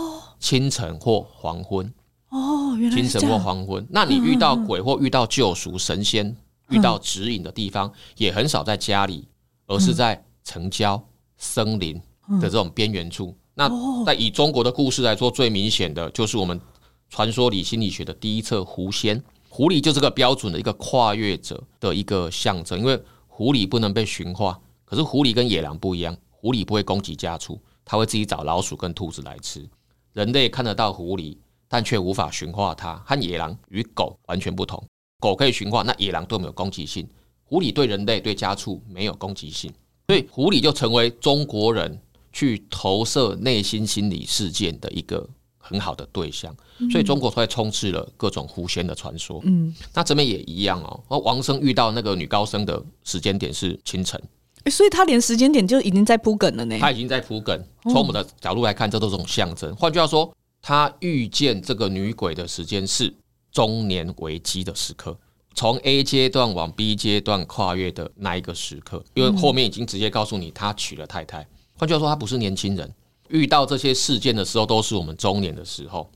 [0.41, 1.87] 清晨或黄昏
[2.31, 3.87] 哦，原来是清晨或黄昏。
[3.91, 6.37] 那你遇到鬼或遇到救赎神仙、嗯、
[6.71, 9.29] 遇到指引的地方，也很少在家里，
[9.67, 11.01] 而是在城郊、
[11.37, 11.95] 森林
[12.41, 13.27] 的这种边缘处。
[13.27, 16.61] 嗯、那在以中国的故事来说，最明显的就是我们
[17.09, 19.23] 传说里心理学的第一册狐仙。
[19.53, 29.69] 狐狸就是个标准的一个跨越者的一个象征，因为狐狸不能被驯化，可是狐狸跟野狼不一样，狐狸不会攻击家畜，它会自己找老鼠跟兔子来吃。
[30.13, 31.37] 人类看得到狐狸，
[31.69, 34.83] 但却无法驯化它，和野狼与狗完全不同。
[35.21, 37.07] 狗可以驯化，那野狼都没有攻击性。
[37.45, 39.73] 狐狸对人类、对家畜没有攻击性，
[40.07, 42.01] 所以狐狸就成为中国人
[42.33, 46.55] 去投射内心心理事件的一个很好的对象。
[46.91, 49.41] 所以中国才充斥了各种狐仙的传说。
[49.45, 51.01] 嗯，那这边也一样哦。
[51.09, 54.21] 而王生遇到那个女高生的时间点是清晨。
[54.65, 56.79] 欸、所以他连时间点就已经在铺梗了呢。
[56.79, 57.65] 他已经在铺梗。
[57.85, 59.75] 从我们的角度来看，这都是种象征。
[59.77, 63.15] 换句话说，他遇见这个女鬼的时间是
[63.51, 65.19] 中年危机的时刻，
[65.55, 69.03] 从 A 阶段往 B 阶段跨越的那一个时刻。
[69.15, 71.47] 因为后面已经直接告诉你，他娶了太太。
[71.79, 72.93] 换句话说，他不是年轻人。
[73.29, 76.11] 遇到这些事件的时候，都是我们中年的时候。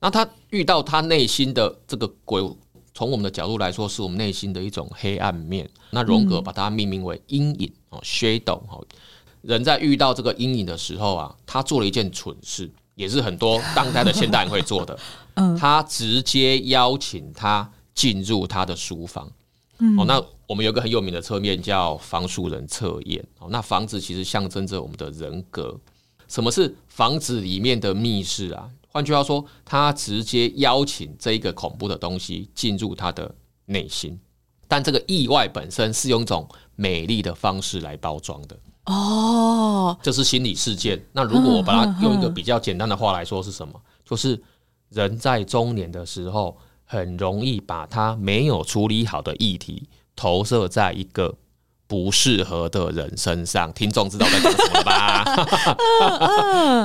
[0.00, 2.42] 那他遇到他内心的这个鬼。
[2.92, 5.68] 从我们的角度来说，是我们内心的一种黑暗面。
[5.90, 8.60] 那荣格把它命名为阴影哦，shadow。
[9.42, 14.98] 人在遇到这个阴影的时候啊，他做了一件蠢事，也是很多当代的现代人会做的。
[15.34, 19.30] 嗯他直接邀请他进入他的书房。
[19.96, 23.26] 哦，那我们有个很有名的侧面叫房鼠人测验。
[23.38, 25.78] 哦，那房子其实象征着我们的人格。
[26.28, 28.68] 什么是房子里面的密室啊？
[28.92, 33.34] 换句话说，他直接邀请这一个恐怖的东西进入他的
[33.66, 34.20] 内心，
[34.68, 36.46] 但这个意外本身是用一种
[36.80, 38.56] 美丽的方式来包装的。
[38.86, 41.04] 哦，这是心理事件。
[41.12, 43.80] 那如果我把它用一个比较简单的话来说，是什么？
[44.04, 44.42] 就是
[44.88, 51.36] 人在中年的时候，很容易把他没有处理好的议题投射在一个。
[51.90, 55.24] 不适合的人身上，听众知道我在讲什么了吧？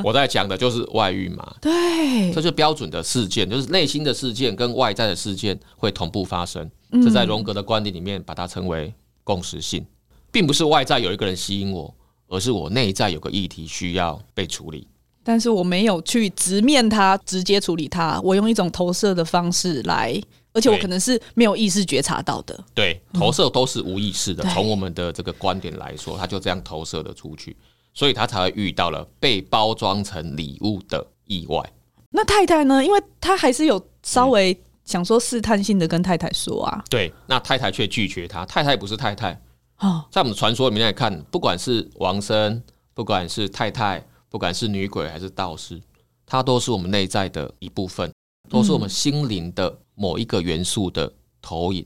[0.04, 1.56] 我在讲的就是外遇嘛。
[1.62, 6.68] 对，这就是标准的事件，就是内心的事件跟外在的事件会同步发生。
[7.04, 8.92] 这在荣格的观点里面，把它称为
[9.26, 9.86] 共识性，
[10.32, 11.93] 并不是外在有一个人吸引我，
[12.30, 14.88] 而是我内在有个议题需要被处理。
[15.22, 20.22] 但是我没有去直面它，直接处理它，我用一种投射的方式来。
[20.54, 22.58] 而且我可能是没有意识觉察到的。
[22.74, 24.41] 对，投射都是无意识的。
[24.54, 27.58] 从、嗯、我们的这个观点来说，他就这样投射的出去，
[27.93, 31.62] 所以他才会遇到了被包装成礼物的意外。
[32.10, 32.82] 那太太呢？
[32.86, 36.78] 因为她还是有稍微想说试探性的跟太太说啊。
[36.78, 38.46] 嗯、对，那太太却拒绝他。
[38.46, 39.40] 太太不是太太
[39.76, 42.64] 啊，在我们传说里面来看，不管是王生，
[42.94, 45.82] 不管是太太，不管是女鬼还是道士，
[46.26, 48.10] 她都是我们内在的一部分。
[48.48, 51.12] 都是我们心灵的某一个元素的
[51.42, 51.84] 投影，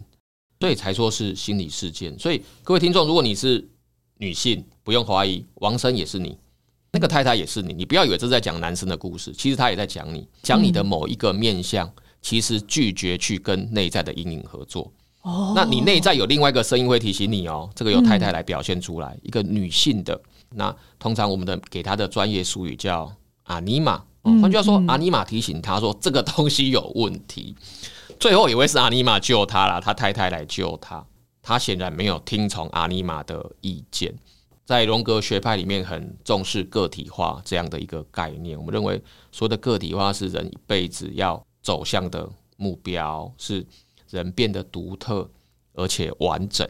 [0.59, 2.19] 所以才说是心理事件。
[2.19, 3.65] 所以各位听众，如果你是
[4.17, 6.37] 女性，不用怀疑，王生也是你，
[6.91, 7.73] 那个太太也是你。
[7.73, 11.89] 你不要以为这是在讲男生的故事，其实他也在讲你，讲你的某一个面向，
[12.21, 14.91] 其实拒绝去跟内在的阴影合作。
[15.21, 20.19] 哦，那你内在有另外一个声音会提醒你哦，这个由太太来表现出来，一个女性的。
[20.51, 23.13] 那通常我们的给她的专业术语叫
[23.43, 24.03] 阿尼玛。
[24.23, 27.55] 换句话说，阿尼玛提醒她说这个东西有问题，
[28.19, 31.05] 最后一位是阿尼玛救他啦，他太太来救他，
[31.41, 34.13] 他显然没有听从阿尼玛的意见。
[34.65, 38.55] 在荣格学派里面，很重视个体化这样的一个概念。
[38.55, 39.01] 我们认为，
[39.31, 43.63] 所谓的个体化是人一辈子要走向的目标，是
[44.09, 45.29] 人变得独特
[45.73, 46.67] 而且完整，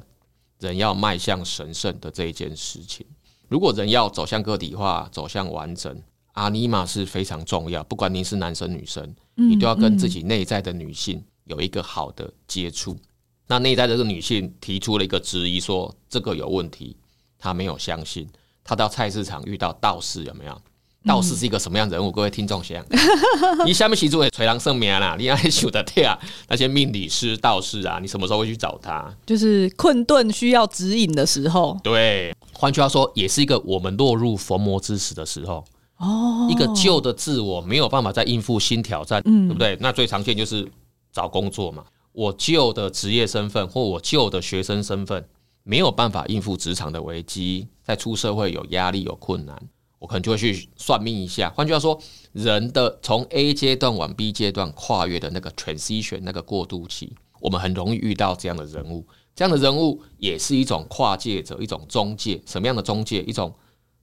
[0.59, 3.05] 人要迈向神圣的这一件事情。
[3.47, 6.03] 如果人要走向个体化，走向完整。
[6.33, 12.97] 阿尼玛是非常重要，不管您是男生女生，你都要跟自己内在的女性有一个好的接触。
[13.47, 16.97] 那内在的这个女性提出了一个质疑，说这个有问题，
[17.37, 18.27] 她没有相信。
[18.65, 20.61] 她到菜市场遇到道士，有没有？
[21.05, 22.11] 道士是一个什么样的人物？
[22.11, 22.83] 各位听众想，
[23.65, 29.11] 你下面写出来垂郎圣名啦，你爱修的对啊，那些命理师、道士啊，你什么时候会去找他？
[29.25, 31.79] 就是困顿需要指引的时候。
[31.83, 35.63] 对，换句话说，也是一个我们落入逢魔之时的时候。
[35.97, 39.77] 哦，一个旧的自我没有办法再应付新挑战，嗯，对不对？
[39.81, 40.65] 那最常见就是
[41.11, 41.83] 找工作嘛。
[42.13, 45.27] 我旧的职业身份或我旧的学生身份
[45.63, 49.61] 没有办法应付职场的危机，在出社会有压力有困难，
[49.99, 51.49] 我可能就会去算命一下。
[51.51, 52.01] 换句话说，
[52.33, 59.05] 人的从 A 阶段往 B 阶段跨越的那个 transition 那个过渡期，我们很容易遇到这样的人物。
[59.35, 62.41] 这样的人物也是一种跨界者，一种中介。
[62.45, 63.21] 什么样的中介？
[63.21, 63.53] 一种。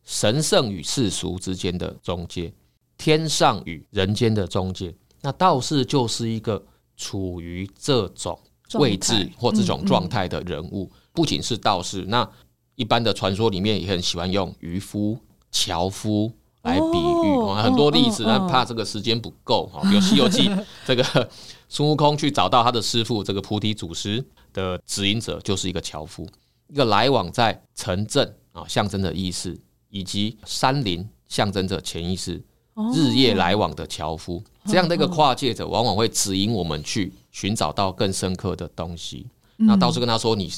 [0.08, 2.54] 神圣与世俗之间的中介，
[2.96, 6.64] 天上与人间的中介，那道士就是一个
[6.96, 8.38] 处于这种
[8.74, 10.88] 位置或这种状态的人物。
[11.12, 12.30] 不仅是道士，那
[12.76, 15.18] 一般的传说里面也很喜欢用渔夫、
[15.64, 16.32] 樵夫
[16.62, 18.24] 来比喻，很多例子。
[18.24, 20.48] 那怕这个时间不够哈，比如《西游记
[20.86, 21.28] 》这个
[21.68, 26.28] 孙悟空去找到他的师傅，这个菩提祖师的指引者就是一个樵夫，
[26.68, 29.58] 一个来往在城镇啊，象征着意识。
[29.88, 32.42] 以及山林象征着潜意识，
[32.92, 39.26] 日夜来往的樵夫，这样的一个跨界者，往往会指引我们去寻找到更深刻的东西。
[39.56, 40.52] 那道士跟他说：“你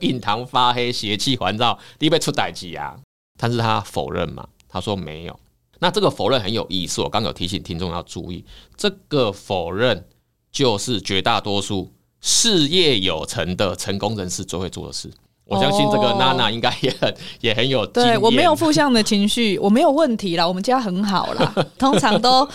[0.00, 2.96] 印堂发黑，邪气环绕，你被出代志啊！”
[3.38, 5.40] 但是他否认嘛，他说没有。
[5.78, 8.44] 那这个否认很有意思，我刚有提醒听众要注意，
[8.76, 10.04] 这个否认
[10.50, 15.08] 就是绝大多数事业有成的成功人士最会做的事。
[15.44, 17.86] 我相信这个娜娜应该也很 也很有。
[17.86, 22.46] 对，我没有负向的情绪，我没有问题啦，我们家很好啦， 通常都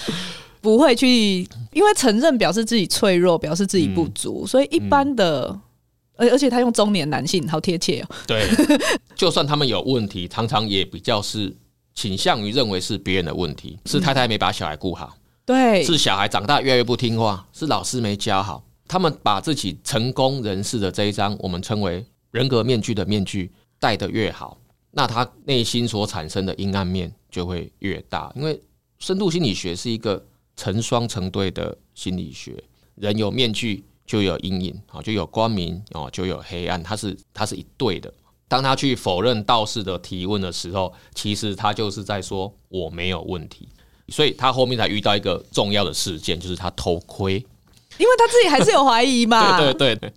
[0.62, 1.40] 不会去，
[1.72, 5.58] 因为承认表示自己脆弱，表示自己不足，嗯、所以一般的，
[6.16, 8.08] 而、嗯、而且他用中年男性，好贴切哦。
[8.28, 8.48] 对，
[9.16, 11.56] 就算他们有问题，常常也比较是
[11.94, 22.06] 倾向于认为是别人的问题，是太太没把小孩顾好，对，是小孩长大越来越不听话，是老师没教好，他们把自己成功人士的这一张，我们称为。
[22.34, 24.58] 人格面具的面具戴得越好，
[24.90, 28.34] 那他内心所产生的阴暗面就会越大。
[28.36, 28.60] 因为
[28.98, 32.56] 深度心理学是一个成双成对的心理学，
[32.96, 38.14] 人有面具就有阴影啊，就有光明哦，就有黑暗，它是它是一对的。
[38.48, 43.68] 当他去否认道士的提问的时候，其实他就是在说我没有问题，
[44.10, 47.34] 所以他后面才遇到一个重要的事件，就是他偷窥，
[47.98, 49.58] 因为他自己还是有怀疑嘛。
[49.60, 50.14] 对对对。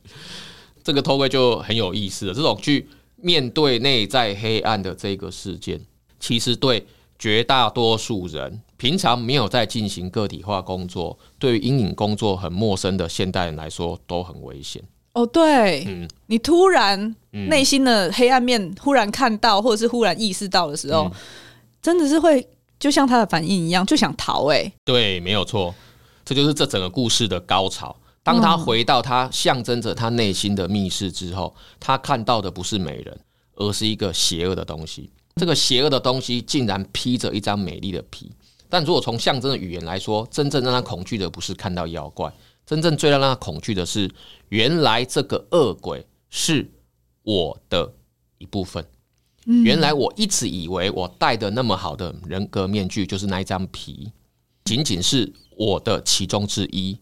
[0.84, 2.34] 这个偷窥就很有意思了。
[2.34, 5.80] 这种去面对内在黑暗的这个事件，
[6.20, 6.86] 其实对
[7.18, 14.82] 绝大多数人，平常没有在进行个体化工作，对于阴影工作很陌生的现代人来说，都很危险。
[15.14, 21.12] 哦，对，嗯，你突然内心的黑暗面忽然看到，或者是忽然意识到的时候，嗯、
[21.80, 22.46] 真的是会
[22.78, 24.46] 就像他的反应一样，就想逃。
[24.48, 25.74] 哎，对，没有错，
[26.22, 27.96] 这就是这整个故事的高潮。
[28.22, 33.18] 当他回到他象征着他内心的密室之后，他看到的不是美人，
[33.54, 35.08] 而是一个邪恶的东西。
[35.36, 38.30] 这个邪恶的东西竟然披着一张美丽的皮。
[38.68, 42.32] 但如果从象征的语言来说，真正让他恐惧的不是看到妖怪，
[42.64, 44.10] 真正最让他恐惧的是，
[44.48, 46.70] 原来这个恶鬼是
[47.22, 47.92] 我的
[48.38, 48.84] 一部分。
[49.64, 54.10] 原来我一直以为我戴的那么好的人格面具，就是那一张皮，
[54.64, 56.98] 仅仅是我的其中之一。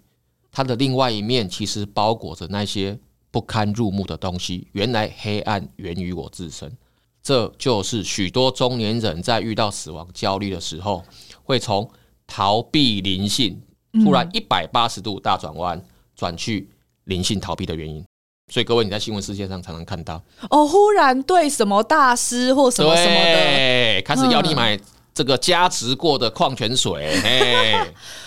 [0.53, 2.99] 它的另外一面其实包裹着那些
[3.31, 4.69] 不堪入目的东西。
[4.73, 6.77] 原来黑暗源于我自身，
[7.23, 11.03] 这就是许多中年人在遇到死亡焦虑的时候，
[11.45, 11.89] 会从
[12.27, 13.63] 逃避灵性
[14.03, 15.81] 突然一百八十度大转弯，
[16.17, 16.69] 转去
[17.05, 18.05] 灵性逃避的原因。
[18.53, 20.21] 所以各位，你在新闻事件上常常看到。
[20.51, 24.79] 哦，忽然对什么大师或什么什么的，开始要你买
[25.15, 26.93] 这个加持过的矿泉水，
[27.23, 27.75] 嘿，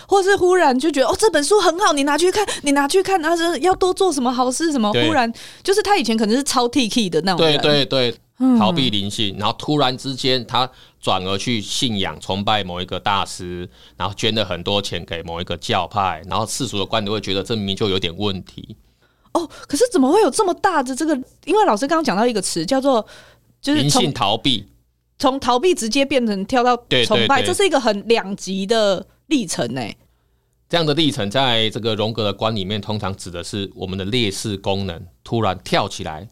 [0.07, 8.15] 或是忽然就觉得哦，这本书很好，你拿去看，你拿去看，他说要多做什么好事，什么忽然就是他以前可能是超 T K 的那种，对对对，
[8.59, 10.69] 逃避灵性，然后突然之间他
[10.99, 18.75] 转而去信仰崇拜某一个大师，然后捐了很多钱给某一个教派，然后世俗的观点会觉得这明明就有点问题。
[19.33, 21.15] 哦，可是怎么会有这么大的这个？
[21.45, 23.05] 因为老师刚刚讲到一个词叫做
[23.61, 24.65] “就是灵性逃避”，
[25.19, 26.75] 从逃避直接变成跳到
[27.05, 29.81] 崇拜，这是一个很两极的历程呢。
[30.69, 36.27] 这样的历程，在这个荣格的观里面，通常指的是我们的劣势功能突然跳起来，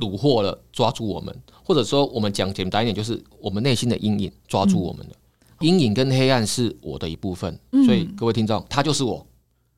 [0.00, 5.12] 虏获了，抓住我们，或者说我们讲简单一点，就是我们内心的阴影抓住我们了。
[5.60, 9.24] 阴影跟黑暗是我的一部分，所以各位听众，他就是我。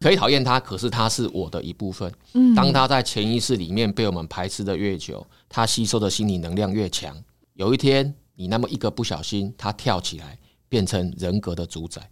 [0.03, 2.11] 可以讨厌他，可是他是我的一部分。
[2.57, 7.15] 当他在潜意识里面被我们排斥的越久，他吸收的心理能量越强。
[7.53, 10.39] 有一天，你那么一个不小心，他跳起来，
[10.71, 12.09] 变成人格的主宰。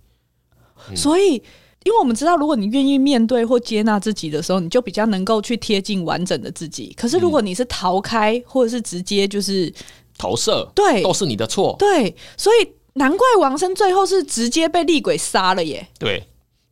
[0.94, 1.42] 所以，
[1.88, 6.94] 因为我们知道，如果你愿意面对或接纳自己的时候，你就比较能够去贴近完整的自己。
[6.94, 9.72] 可是，如果你是逃开，或者是直接就是
[10.18, 11.74] 投射，对，都是你的错。
[11.78, 15.88] 对，所以难怪王生最后是直接被厉鬼杀了耶。
[15.98, 16.22] 对。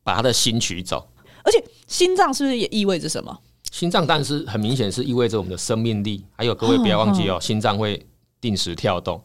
[0.05, 1.05] 把他的心取走，
[1.43, 3.37] 而且心脏是不是也意味着什么？
[3.73, 6.25] 心脏但是很明显是意味着我们的生命力。
[6.37, 8.07] 还有各位不要忘记哦，心脏会
[8.41, 9.21] 定时跳动。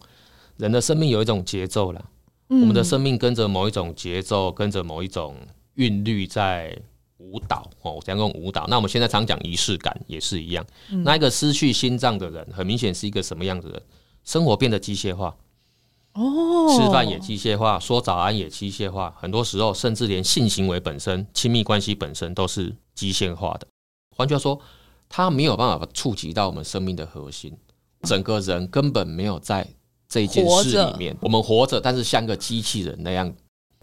[0.57, 2.01] 人的生命有一种节奏啦，
[2.47, 5.35] 我们的生命跟着某一种节奏，跟着某一种
[5.75, 6.77] 韵律在
[7.17, 7.93] 舞蹈哦。
[7.93, 10.65] 我讲用舞蹈，那我们现在常讲仪式感也是一样。
[11.03, 13.83] 那一个失去心脏的人，很明显是一个什么样子的人？
[14.23, 15.35] 生活变得机械化。
[16.13, 23.65] 哦，吃饭也机械化，说早安也机械化，很多时候甚至连性行为本身、亲密关系本身都是机械化的。
[24.17, 24.59] 换句话说，
[25.07, 27.57] 他没有办法触及到我们生命的核心，
[28.01, 29.65] 整个人根本没有在
[30.09, 31.15] 这件事里面。
[31.21, 33.33] 我们活着，但是像个机器人那样，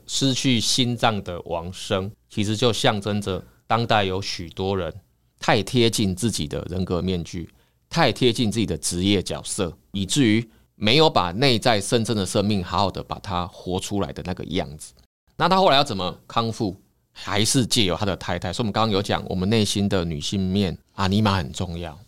[0.09, 4.93] 失去心脏的王生，其实就象征着当代有许多人
[5.39, 7.49] 太贴近自己的人格面具，
[7.89, 10.45] 太贴近自己的职业角色，以至于。
[10.81, 14.93] 没有把内在真正的生命好好的把它活出来的那个样子，
[15.37, 16.81] 那他后来要怎么康复？
[17.13, 18.53] 还是借由他的太太。
[18.53, 21.99] 所以，我们刚刚有讲，我们内心的女性面阿尼玛很重要。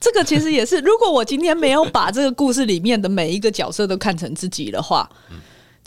[0.00, 5.08] 这个其实也是，如果我今天没有把这个故事里面的每一个角色都看成自己的话。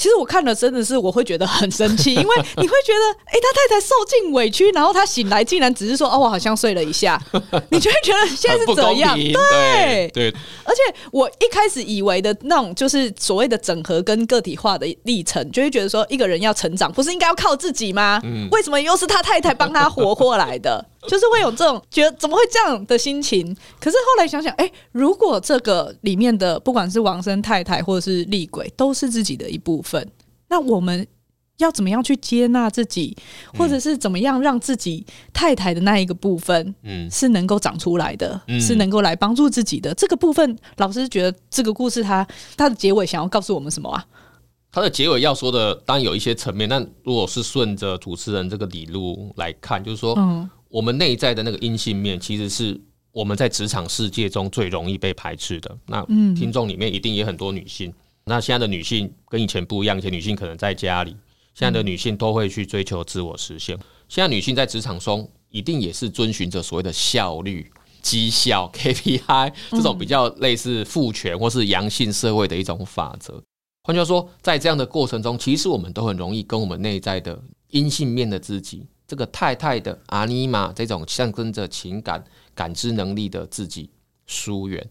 [0.01, 7.21] 其实我看了真的是我会觉得很生气， 因为你会觉得，哎、欸，他太太受尽委屈，然后他醒来竟然只是说，哦，我好像睡了一下，
[7.69, 9.15] 你就会觉得现在是怎样？
[9.15, 10.33] 对对。
[10.63, 18.19] 而且我一开始以为的那种就是所谓的整合跟个体化的历程，就会觉得说，一个人要成长，不是应该要靠自己吗？
[18.51, 20.83] 为什么又是他太太帮他活过来的？
[21.07, 23.55] 就是会有这种觉得怎么会这样的心情？
[23.79, 30.07] 可是后来想想，哎、欸，如果这个里面的不管是王生太太或者是厉鬼，都是自己的一部分，
[30.47, 31.05] 那我们
[31.57, 33.17] 要怎么样去接纳自己，
[33.57, 40.57] 或者是怎么样让自己太太的那一个部分，嗯，是能够长出来的，嗯、是能够来帮助自己的这个部分？
[40.77, 44.05] 老师觉得这个故事它它的结尾想要告诉我们什么啊？
[44.71, 50.49] 它的结尾要说的当然有一些层面，但如果是顺着主持人这个理路来看，就是说，嗯。
[50.72, 52.80] 我们内在的那个阴性面，其实是
[53.11, 55.78] 我们在职场世界中最容易被排斥的。
[55.86, 56.03] 那
[56.34, 57.93] 听众里面一定也很多女性。
[58.24, 61.11] 那现在的女性跟以前不一样，以前女性可能在家里，
[61.53, 63.78] 现在的女性都会去追求自我实现。
[64.07, 67.69] 现在女性在职场中，一定也是遵循着所谓的效率、
[68.01, 73.41] 绩效 KPI 这种比较类似父权或是阳性社会的一种法则。
[73.84, 77.41] 换句话说，在这样的过程中，其实我们都很容易跟我们内在的
[77.72, 78.86] 阴性面的自己。
[79.12, 82.24] 这个太太的阿尼玛，这种象征着情感
[82.55, 83.89] 感知能力的自己
[84.26, 84.89] 疏远。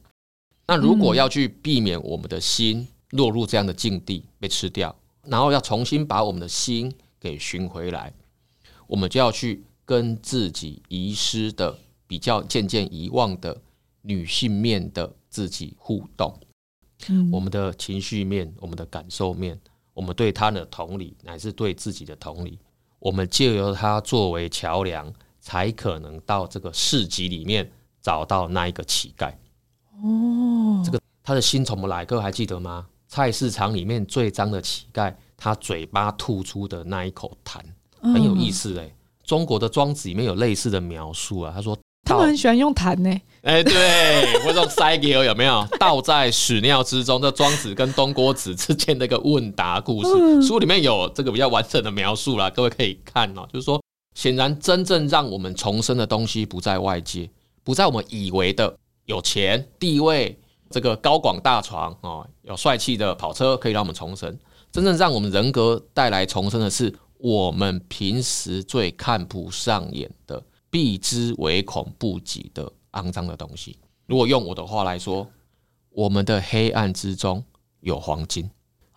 [0.66, 8.12] 那如果要去避免我们的心落入这样的境地被吃掉，然后要重新把我们的心给寻回来，
[8.86, 13.58] 我们就要去跟自己遗失的、比较渐渐遗忘的
[14.02, 16.38] 女性面的自己互动。
[17.32, 19.58] 我们的情绪面、我们的感受面、
[19.94, 22.58] 我们对他的同理，乃至对自己的同理。
[23.00, 27.68] 我们借由它作为桥梁，才可能到这个市集里面
[28.00, 29.32] 找到那一个乞丐。
[30.02, 32.04] 哦，这个他的心从哪来？
[32.04, 32.86] 各位还记得吗？
[33.08, 37.60] 菜市场里面最脏的乞丐，他嘴巴吐出的那一口痰，
[38.00, 38.94] 很有意思哎。
[39.24, 43.22] 中国的庄子里面有类似的描述啊，他说他们很喜欢用痰呢、欸。
[43.42, 45.66] 哎、欸，对，我这种塞给有没有？
[45.78, 53.48] 倒在屎尿之中，这庄子跟东郭子之间的一个问答故事，嗯、书里面有这个比较完整的描述啦，各位可以看哦。
[53.50, 53.82] 就是说，
[54.14, 57.30] 显然真正让我们重生的东西不在外界，
[57.64, 58.76] 不在我们以为的
[59.06, 60.38] 有钱、地位、
[60.68, 64.38] 这个高广大床哦，有帅气的跑车可以让我们重生。
[64.70, 72.72] 真正让我们人格带来重生的是我们平时最看不上眼的、避之唯恐不及的。
[72.92, 73.78] 肮脏的东西。
[74.06, 75.24] 如果用我的话来说，
[75.90, 77.44] 我们的黑暗之中
[77.78, 78.50] 有黄金。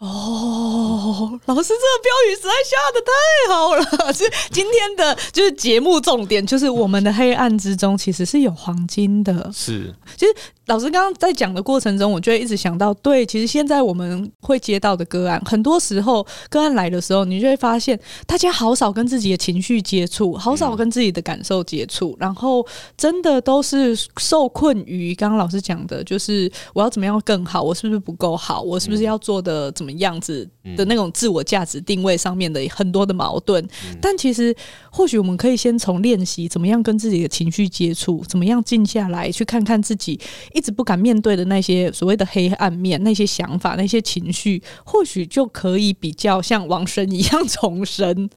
[0.03, 4.13] 哦，老师，这个标语实在下的太好了！
[4.13, 9.49] 是今天的就是节目重点，就是我们的黑暗之中其实是有黄金的。
[9.53, 10.33] 是，其实。
[10.67, 33.67] 老师刚刚在讲的过程中，我就会一直想到，对，其实现在我们会接到的个案，很多时候个案来的时候，你就会发现，大家好少跟自己的情绪接触，好少跟自己的感受接触，然后真的都是受困于刚刚老师讲的，就是我要怎么样更好，我是不是不够好，我是不是要做的怎么样子的那种自我价值定位上面的很多的矛盾。
[34.01, 34.55] 但其实，
[34.91, 40.19] 或许我们可以先从练习怎么样跟自己的情绪接触，怎么样静下来去看看自己。
[40.53, 48.29] 一直不敢面对的那些所谓的黑暗面，那些想法，那些情绪，或许就可以比较像王生一样重生。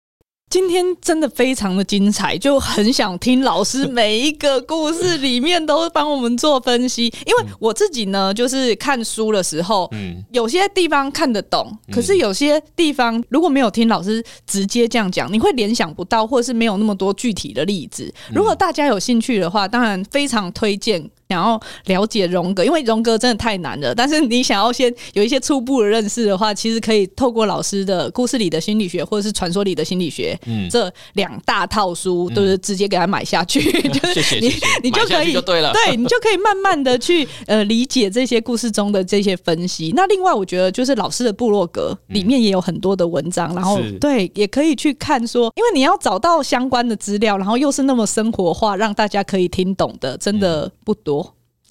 [0.57, 7.13] 今天真的非常的精彩，就很想听老师每一个故事里面都帮我们做分析。
[7.27, 18.11] 因为我自己呢，就是看书的时候，嗯，有些地方看得懂，可是有些地方如果没有听老师直接这样讲，你会联想不到，或者是没有那么多具体的例子。
[18.35, 21.11] 如果大家有兴趣的话，当然非常推荐。
[21.29, 23.95] 想要了解荣格，因为荣格真的太难了。
[23.95, 34.53] 但是你想要先有一些初步的认识的话，其实可以透过老师的故事里的心理学，或者是传说里的心理学，嗯，这两大套书都是直接给他买下去，嗯、就是你
[34.85, 39.93] 你就可以就对了，对你就可以慢慢的去呃理解这些故事中的这些分析。
[39.97, 51.16] 那另外，我觉得就是老师的部落格里面也有很多的文章，然后对也可以去看说，因为你要找到相关的资料，然后又是那么生活化，让大家可以听懂的，真的不多。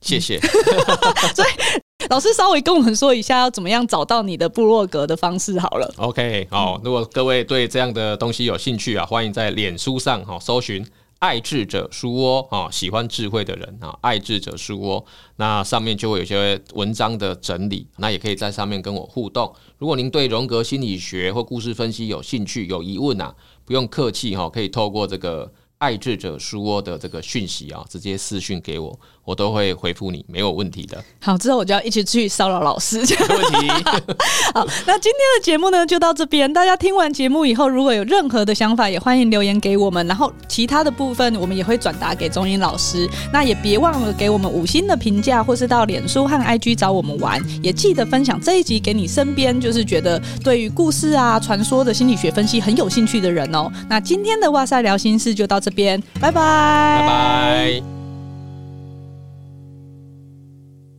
[0.05, 0.39] 谢谢。
[1.33, 5.91] 所以老师稍微跟我们说一下，要怎么样找到你的部落格的方式好了。
[5.97, 10.85] OK，好，如果各位对这样的东西有兴趣啊，欢迎在脸书上哈搜寻
[11.17, 15.03] “爱智者书窝”啊，喜欢智慧的人啊，“爱智者书窝”，
[15.37, 19.51] 那上面就会有些文章的整理，那也可以在上面跟我互动。
[19.79, 23.33] 如果您对荣格心理学或故事分析有兴趣、有疑问啊，
[23.65, 25.51] 不用客气哈，可以透过这个。
[25.77, 31.03] 爱智者书窝的这个讯息啊，直接私讯给我，我都会回复你，没有问题的。
[31.21, 32.97] 好，之后我就要一起去骚扰老师。
[32.97, 33.69] 没问题。
[34.53, 36.51] 好，那今天的节目呢，就到这边。
[36.51, 40.05] 大家听完节目以后，如果有任何的想法，也欢迎留言给我们。
[40.07, 43.07] 然后其他的部分，我们也会转达给中英老师。
[43.31, 47.39] 那也别忘了给我们五星的评价，或是到脸书和 IG 找我们玩。
[47.63, 53.71] 也记得分享这一集给你身边就是觉得对于故事啊、传说的心理学分析很有兴趣的人哦。
[53.87, 55.75] 那今天的哇塞聊心事就到这边。
[55.75, 57.94] 边，拜拜，拜拜。